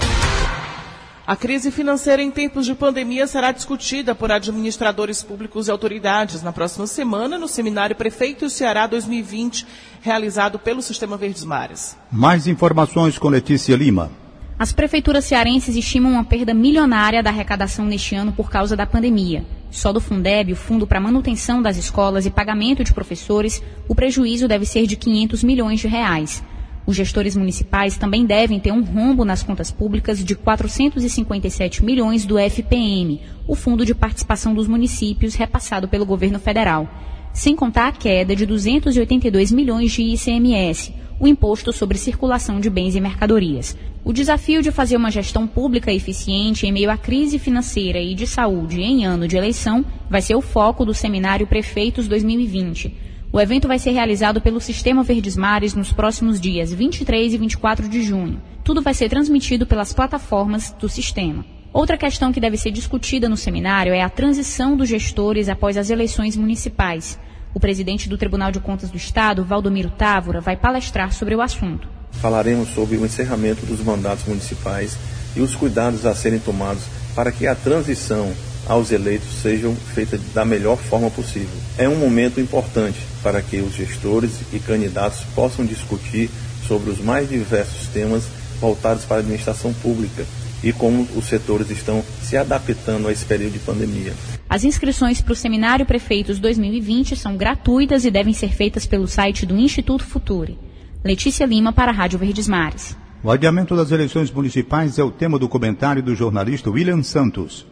A 1.26 1.36
crise 1.36 1.72
financeira 1.72 2.22
em 2.22 2.30
tempos 2.30 2.64
de 2.64 2.76
pandemia 2.76 3.26
será 3.26 3.52
discutida 3.52 4.14
por 4.14 4.32
administradores 4.32 5.24
públicos 5.24 5.68
e 5.68 5.72
autoridades 5.72 6.44
na 6.44 6.54
próxima 6.54 6.86
semana 6.86 7.40
no 7.40 7.48
seminário 7.48 7.96
Prefeito 7.96 8.52
Ceará 8.52 8.86
2020, 8.86 9.66
realizado 10.00 10.60
pelo 10.60 10.80
Sistema 10.80 11.18
Verdes 11.18 11.44
Mares. 11.44 11.98
Mais 12.12 12.46
informações 12.46 13.18
com 13.18 13.30
Letícia 13.30 13.76
Lima. 13.76 14.12
As 14.60 14.72
prefeituras 14.72 15.26
cearenses 15.26 15.76
estimam 15.76 16.12
uma 16.12 16.24
perda 16.24 16.54
milionária 16.54 17.24
da 17.24 17.32
arrecadação 17.32 17.84
neste 17.84 18.14
ano 18.14 18.32
por 18.32 18.52
causa 18.52 18.76
da 18.76 18.86
pandemia. 18.86 19.44
Só 19.72 19.92
do 19.92 20.00
Fundeb, 20.00 20.54
o 20.54 20.56
Fundo 20.56 20.86
para 20.86 21.02
Manutenção 21.02 21.64
das 21.64 21.78
Escolas 21.78 22.28
e 22.28 22.30
Pagamento 22.30 22.84
de 22.84 22.94
Professores, 22.94 23.60
o 23.88 23.96
prejuízo 23.96 24.48
deve 24.48 24.68
ser 24.68 24.86
de 24.86 24.96
500 24.96 25.44
milhões 25.44 25.80
de 25.80 25.88
reais. 25.88 26.44
Os 26.88 26.96
gestores 26.96 27.36
municipais 27.36 27.98
também 27.98 28.26
devem 28.26 28.60
ter 28.60 28.72
um 28.72 28.84
rombo 28.84 29.26
nas 29.26 29.42
contas 29.42 29.72
públicas 29.72 30.24
de 30.24 30.36
457 30.36 31.84
milhões 31.84 32.26
do 32.26 32.38
FPM, 32.38 33.22
o 33.48 33.56
Fundo 33.56 33.84
de 33.84 33.96
Participação 33.96 34.54
dos 34.54 34.68
Municípios 34.68 35.34
repassado 35.34 35.88
pelo 35.88 36.06
governo 36.06 36.40
federal, 36.40 36.88
sem 37.34 37.56
contar 37.56 37.88
a 37.88 37.92
queda 37.92 38.36
de 38.36 38.46
282 38.46 39.52
milhões 39.52 39.92
de 39.92 40.04
ICMS, 40.04 40.94
o 41.20 41.28
Imposto 41.28 41.74
sobre 41.74 41.98
Circulação 41.98 42.60
de 42.60 42.70
Bens 42.70 42.96
e 42.96 43.02
Mercadorias. 43.02 43.76
O 44.04 44.14
desafio 44.14 44.62
de 44.62 44.72
fazer 44.72 44.96
uma 44.96 45.10
gestão 45.10 45.48
pública 45.48 45.92
eficiente 45.92 46.68
em 46.68 46.72
meio 46.72 46.92
à 46.92 46.98
crise 46.98 47.40
financeira 47.40 48.00
e 48.00 48.14
de 48.14 48.28
saúde 48.28 48.80
em 48.80 49.06
ano 49.06 49.28
de 49.28 49.36
eleição 49.36 49.84
vai 50.08 50.22
ser 50.22 50.36
o 50.36 50.42
foco 50.42 50.86
do 50.86 50.94
seminário 50.94 51.48
Prefeitos 51.48 52.08
2020. 52.08 53.05
O 53.36 53.42
evento 53.42 53.68
vai 53.68 53.78
ser 53.78 53.92
realizado 53.92 54.40
pelo 54.40 54.62
Sistema 54.62 55.04
Verdes 55.04 55.36
Mares 55.36 55.74
nos 55.74 55.92
próximos 55.92 56.40
dias 56.40 56.72
23 56.72 57.34
e 57.34 57.38
24 57.38 57.90
de 57.90 58.02
junho. 58.02 58.42
Tudo 58.64 58.82
vai 58.82 58.94
ser 58.94 59.10
transmitido 59.10 59.66
pelas 59.66 59.92
plataformas 59.92 60.74
do 60.80 60.88
sistema. 60.88 61.46
Outra 61.74 61.98
questão 61.98 62.32
que 62.32 62.40
deve 62.40 62.56
ser 62.56 62.72
discutida 62.72 63.28
no 63.28 63.36
seminário 63.36 63.92
é 63.92 64.02
a 64.02 64.08
transição 64.08 64.78
dos 64.78 64.88
gestores 64.88 65.50
após 65.50 65.76
as 65.76 65.90
eleições 65.90 66.38
municipais. 66.38 67.20
O 67.54 67.60
presidente 67.60 68.08
do 68.08 68.18
Tribunal 68.18 68.54
de 68.54 68.62
Contas 68.62 68.90
do 68.90 68.96
Estado, 68.96 69.44
Valdomiro 69.44 69.90
Távora, 69.90 70.40
vai 70.40 70.56
palestrar 70.56 71.12
sobre 71.12 71.36
o 71.36 71.42
assunto. 71.42 71.90
Falaremos 72.12 72.70
sobre 72.70 72.96
o 72.96 73.06
encerramento 73.06 73.66
dos 73.66 73.84
mandatos 73.84 74.24
municipais 74.24 74.98
e 75.36 75.42
os 75.42 75.54
cuidados 75.54 76.06
a 76.06 76.16
serem 76.16 76.40
tomados 76.40 76.86
para 77.14 77.34
que 77.34 77.46
a 77.46 77.54
transição 77.54 78.32
aos 78.68 78.92
eleitos 78.92 79.28
sejam 79.42 79.76
feita 79.76 80.20
da 80.34 80.44
melhor 80.44 80.78
forma 80.78 81.10
possível. 81.10 81.58
É 81.78 81.88
um 81.88 81.96
momento 81.96 82.40
importante 82.40 83.00
para 83.22 83.42
que 83.42 83.58
os 83.58 83.74
gestores 83.74 84.32
e 84.52 84.60
candidatos 84.60 85.22
possam 85.36 85.66
discutir 85.66 86.30
sobre 86.68 86.90
os 86.90 87.00
mais 87.00 87.30
diversos 87.30 87.88
temas 87.88 88.24
voltados 88.60 89.06
para 89.06 89.18
a 89.18 89.20
administração 89.20 89.74
pública 89.74 90.26
e 90.64 90.74
como 90.74 91.08
os 91.16 91.26
setores 91.26 91.70
estão 91.70 92.04
se 92.22 92.36
adaptando 92.36 93.08
a 93.08 93.12
esse 93.12 93.26
período 93.26 93.54
de 93.54 93.60
pandemia. 93.60 94.14
As 94.50 94.64
inscrições 94.64 95.22
para 95.22 95.34
o 95.34 95.36
Seminário 95.36 95.86
Prefeitos 95.86 96.40
2020 96.40 97.16
são 97.16 97.38
gratuitas 97.38 98.06
e 98.06 98.12
devem 98.12 98.34
ser 98.34 98.54
feitas 98.54 98.86
pelo 98.86 99.08
site 99.08 99.46
do 99.46 99.56
Instituto 99.56 100.04
Futuri. 100.04 100.58
Letícia 101.04 101.46
Lima 101.46 101.72
para 101.72 101.92
a 101.92 101.94
Rádio 101.94 102.18
Verdes 102.18 102.48
Mares. 102.48 102.98
O 103.24 103.30
adiamento 103.30 103.76
das 103.76 103.92
eleições 103.92 104.32
municipais 104.32 104.98
é 104.98 105.04
o 105.04 105.12
tema 105.12 105.38
do 105.38 105.50
comentário 105.50 106.02
do 106.02 106.16
jornalista 106.16 106.70
William 106.70 107.04
Santos. 107.04 107.66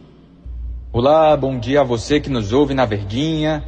Olá, 0.96 1.36
bom 1.36 1.58
dia 1.58 1.80
a 1.80 1.82
você 1.82 2.20
que 2.20 2.30
nos 2.30 2.52
ouve 2.52 2.72
na 2.72 2.84
Verdinha. 2.84 3.64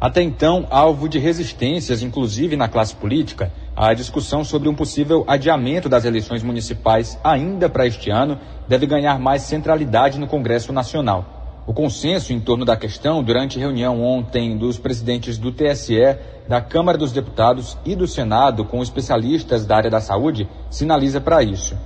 Até 0.00 0.20
então, 0.20 0.66
alvo 0.68 1.08
de 1.08 1.16
resistências, 1.16 2.02
inclusive 2.02 2.56
na 2.56 2.66
classe 2.66 2.92
política, 2.96 3.52
a 3.76 3.94
discussão 3.94 4.42
sobre 4.42 4.68
um 4.68 4.74
possível 4.74 5.24
adiamento 5.28 5.88
das 5.88 6.04
eleições 6.04 6.42
municipais 6.42 7.16
ainda 7.22 7.68
para 7.68 7.86
este 7.86 8.10
ano 8.10 8.36
deve 8.66 8.84
ganhar 8.84 9.16
mais 9.20 9.42
centralidade 9.42 10.18
no 10.18 10.26
Congresso 10.26 10.72
Nacional. 10.72 11.62
O 11.68 11.72
consenso 11.72 12.32
em 12.32 12.40
torno 12.40 12.64
da 12.64 12.76
questão 12.76 13.22
durante 13.22 13.60
reunião 13.60 14.02
ontem 14.02 14.58
dos 14.58 14.76
presidentes 14.76 15.38
do 15.38 15.52
TSE, 15.52 16.18
da 16.48 16.60
Câmara 16.60 16.98
dos 16.98 17.12
Deputados 17.12 17.78
e 17.84 17.94
do 17.94 18.08
Senado 18.08 18.64
com 18.64 18.82
especialistas 18.82 19.64
da 19.64 19.76
área 19.76 19.90
da 19.90 20.00
saúde 20.00 20.48
sinaliza 20.68 21.20
para 21.20 21.44
isso. 21.44 21.76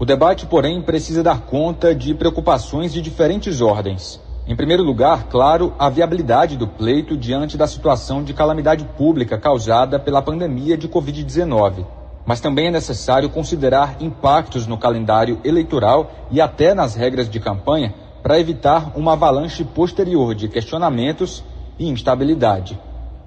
O 0.00 0.06
debate, 0.06 0.46
porém, 0.46 0.80
precisa 0.80 1.22
dar 1.22 1.42
conta 1.42 1.94
de 1.94 2.14
preocupações 2.14 2.90
de 2.90 3.02
diferentes 3.02 3.60
ordens. 3.60 4.18
Em 4.46 4.56
primeiro 4.56 4.82
lugar, 4.82 5.24
claro, 5.24 5.74
a 5.78 5.90
viabilidade 5.90 6.56
do 6.56 6.66
pleito 6.66 7.18
diante 7.18 7.54
da 7.58 7.66
situação 7.66 8.24
de 8.24 8.32
calamidade 8.32 8.82
pública 8.96 9.36
causada 9.36 9.98
pela 9.98 10.22
pandemia 10.22 10.74
de 10.74 10.88
Covid-19. 10.88 11.84
Mas 12.24 12.40
também 12.40 12.68
é 12.68 12.70
necessário 12.70 13.28
considerar 13.28 13.96
impactos 14.00 14.66
no 14.66 14.78
calendário 14.78 15.38
eleitoral 15.44 16.10
e 16.30 16.40
até 16.40 16.72
nas 16.72 16.94
regras 16.94 17.28
de 17.28 17.38
campanha 17.38 17.92
para 18.22 18.40
evitar 18.40 18.92
uma 18.96 19.12
avalanche 19.12 19.64
posterior 19.64 20.34
de 20.34 20.48
questionamentos 20.48 21.44
e 21.78 21.86
instabilidade. 21.86 22.80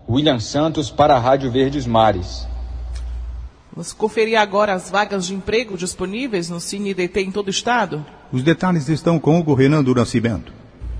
William 0.09 0.39
Santos 0.39 0.89
para 0.89 1.15
a 1.15 1.19
Rádio 1.19 1.51
Verdes 1.51 1.85
Mares. 1.85 2.51
Vamos 3.75 3.91
conferir 3.91 4.39
agora 4.39 4.75
as 4.75 4.91
vagas 4.91 5.25
de 5.25 5.33
emprego 5.33 5.75
disponíveis 5.75 6.47
no 6.47 6.59
CineDT 6.59 7.21
em 7.21 7.31
todo 7.31 7.47
o 7.47 7.49
estado? 7.49 8.05
Os 8.31 8.43
detalhes 8.43 8.87
estão 8.87 9.17
com 9.17 9.39
Hugo 9.39 9.55
Renan 9.55 9.83
do 9.83 9.95
Nascimento. 9.95 10.53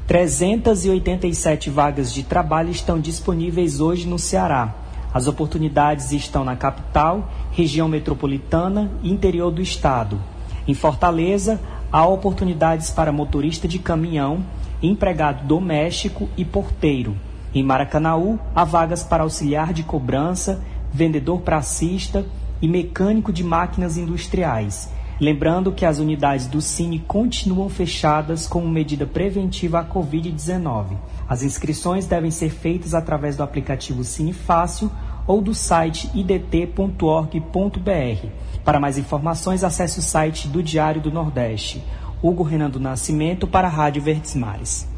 387 0.08 1.70
vagas 1.70 2.12
de 2.12 2.24
trabalho 2.24 2.72
estão 2.72 3.00
disponíveis 3.00 3.80
hoje 3.80 4.08
no 4.08 4.18
Ceará. 4.18 4.74
As 5.14 5.28
oportunidades 5.28 6.12
estão 6.14 6.44
na 6.44 6.56
capital, 6.56 7.32
região 7.52 7.88
metropolitana 7.88 8.92
e 9.04 9.12
interior 9.12 9.52
do 9.52 9.62
estado. 9.62 10.20
Em 10.68 10.74
Fortaleza, 10.74 11.62
há 11.92 12.08
oportunidades 12.08 12.90
para 12.90 13.12
motorista 13.12 13.68
de 13.68 13.78
caminhão, 13.78 14.44
empregado 14.82 15.46
doméstico 15.46 16.28
e 16.36 16.44
porteiro. 16.44 17.16
Em 17.54 17.62
Maracanaú, 17.62 18.40
há 18.56 18.64
vagas 18.64 19.04
para 19.04 19.22
auxiliar 19.22 19.74
de 19.74 19.84
cobrança, 19.84 20.60
vendedor 20.92 21.42
pracista 21.42 22.26
e 22.64 22.68
mecânico 22.68 23.34
de 23.34 23.44
máquinas 23.44 23.98
industriais. 23.98 24.90
Lembrando 25.20 25.74
que 25.74 25.86
as 25.86 26.00
unidades 26.00 26.48
do 26.48 26.62
Cine 26.62 26.98
continuam 26.98 27.68
fechadas 27.68 28.48
como 28.48 28.70
medida 28.70 29.06
preventiva 29.06 29.82
à 29.82 29.86
Covid-19. 29.86 30.96
As 31.28 31.44
inscrições 31.44 32.06
devem 32.06 32.32
ser 32.32 32.50
feitas 32.50 32.94
através 32.94 33.36
do 33.36 33.44
aplicativo 33.44 34.06
Cine 34.06 34.32
Fácil 34.32 34.90
ou 35.28 35.42
do 35.42 35.54
site 35.54 36.10
idt.org.br. 36.16 37.38
Para 38.64 38.80
mais 38.80 38.98
informações, 38.98 39.62
acesse 39.62 40.00
o 40.00 40.02
site 40.02 40.48
do 40.48 40.64
Diário 40.64 41.02
do 41.02 41.12
Nordeste. 41.12 41.84
Hugo 42.22 42.44
Renan 42.44 42.70
do 42.70 42.80
Nascimento 42.80 43.46
para 43.46 43.68
a 43.68 43.72
Rádio 43.72 44.02
Verdes 44.02 44.34
Mares. 44.36 44.93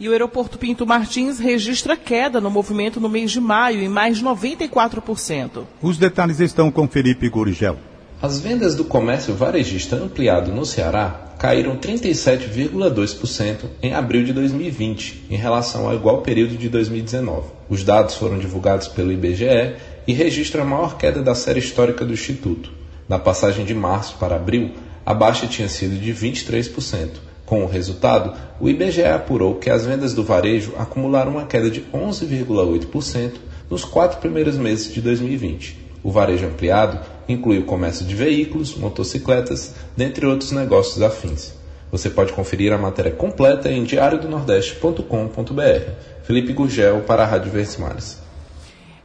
E 0.00 0.08
o 0.08 0.12
aeroporto 0.12 0.58
Pinto 0.58 0.86
Martins 0.86 1.40
registra 1.40 1.96
queda 1.96 2.40
no 2.40 2.48
movimento 2.48 3.00
no 3.00 3.08
mês 3.08 3.32
de 3.32 3.40
maio 3.40 3.82
em 3.82 3.88
mais 3.88 4.18
de 4.18 4.24
94%. 4.24 5.64
Os 5.82 5.98
detalhes 5.98 6.38
estão 6.38 6.70
com 6.70 6.86
Felipe 6.86 7.28
Gurigel. 7.28 7.76
As 8.22 8.38
vendas 8.38 8.76
do 8.76 8.84
comércio 8.84 9.34
varejista 9.34 9.96
ampliado 9.96 10.52
no 10.52 10.64
Ceará 10.64 11.34
caíram 11.36 11.76
37,2% 11.76 13.64
em 13.82 13.92
abril 13.92 14.24
de 14.24 14.32
2020, 14.32 15.26
em 15.30 15.36
relação 15.36 15.88
ao 15.88 15.94
igual 15.94 16.22
período 16.22 16.56
de 16.56 16.68
2019. 16.68 17.48
Os 17.68 17.82
dados 17.82 18.14
foram 18.14 18.38
divulgados 18.38 18.86
pelo 18.86 19.10
IBGE 19.10 19.74
e 20.06 20.12
registram 20.12 20.62
a 20.62 20.66
maior 20.66 20.96
queda 20.96 21.22
da 21.22 21.34
série 21.34 21.58
histórica 21.58 22.04
do 22.04 22.12
Instituto. 22.12 22.70
Na 23.08 23.18
passagem 23.18 23.64
de 23.64 23.74
março 23.74 24.16
para 24.18 24.36
abril, 24.36 24.72
a 25.04 25.12
baixa 25.12 25.48
tinha 25.48 25.68
sido 25.68 25.98
de 25.98 26.12
23%. 26.12 27.27
Com 27.48 27.64
o 27.64 27.66
resultado, 27.66 28.34
o 28.60 28.68
IBGE 28.68 29.04
apurou 29.04 29.54
que 29.54 29.70
as 29.70 29.86
vendas 29.86 30.12
do 30.12 30.22
varejo 30.22 30.74
acumularam 30.76 31.32
uma 31.32 31.46
queda 31.46 31.70
de 31.70 31.80
11,8% 31.94 33.36
nos 33.70 33.86
quatro 33.86 34.20
primeiros 34.20 34.58
meses 34.58 34.92
de 34.92 35.00
2020. 35.00 35.78
O 36.04 36.10
varejo 36.10 36.44
ampliado 36.44 37.00
inclui 37.26 37.58
o 37.58 37.64
comércio 37.64 38.04
de 38.04 38.14
veículos, 38.14 38.76
motocicletas, 38.76 39.74
dentre 39.96 40.26
outros 40.26 40.52
negócios 40.52 41.00
afins. 41.00 41.54
Você 41.90 42.10
pode 42.10 42.34
conferir 42.34 42.70
a 42.70 42.76
matéria 42.76 43.12
completa 43.12 43.72
em 43.72 43.82
diariodonordeste.com.br. 43.82 45.90
Felipe 46.24 46.52
Gurgel 46.52 47.00
para 47.06 47.22
a 47.22 47.26
Rádio 47.26 47.50
Verdes 47.50 47.78
Mares. 47.78 48.17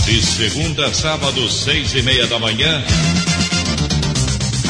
De 0.05 0.23
segunda 0.23 0.87
a 0.87 0.93
sábado, 0.93 1.49
seis 1.49 1.95
e 1.95 2.03
meia 2.03 2.27
da 2.27 2.39
manhã, 2.39 2.83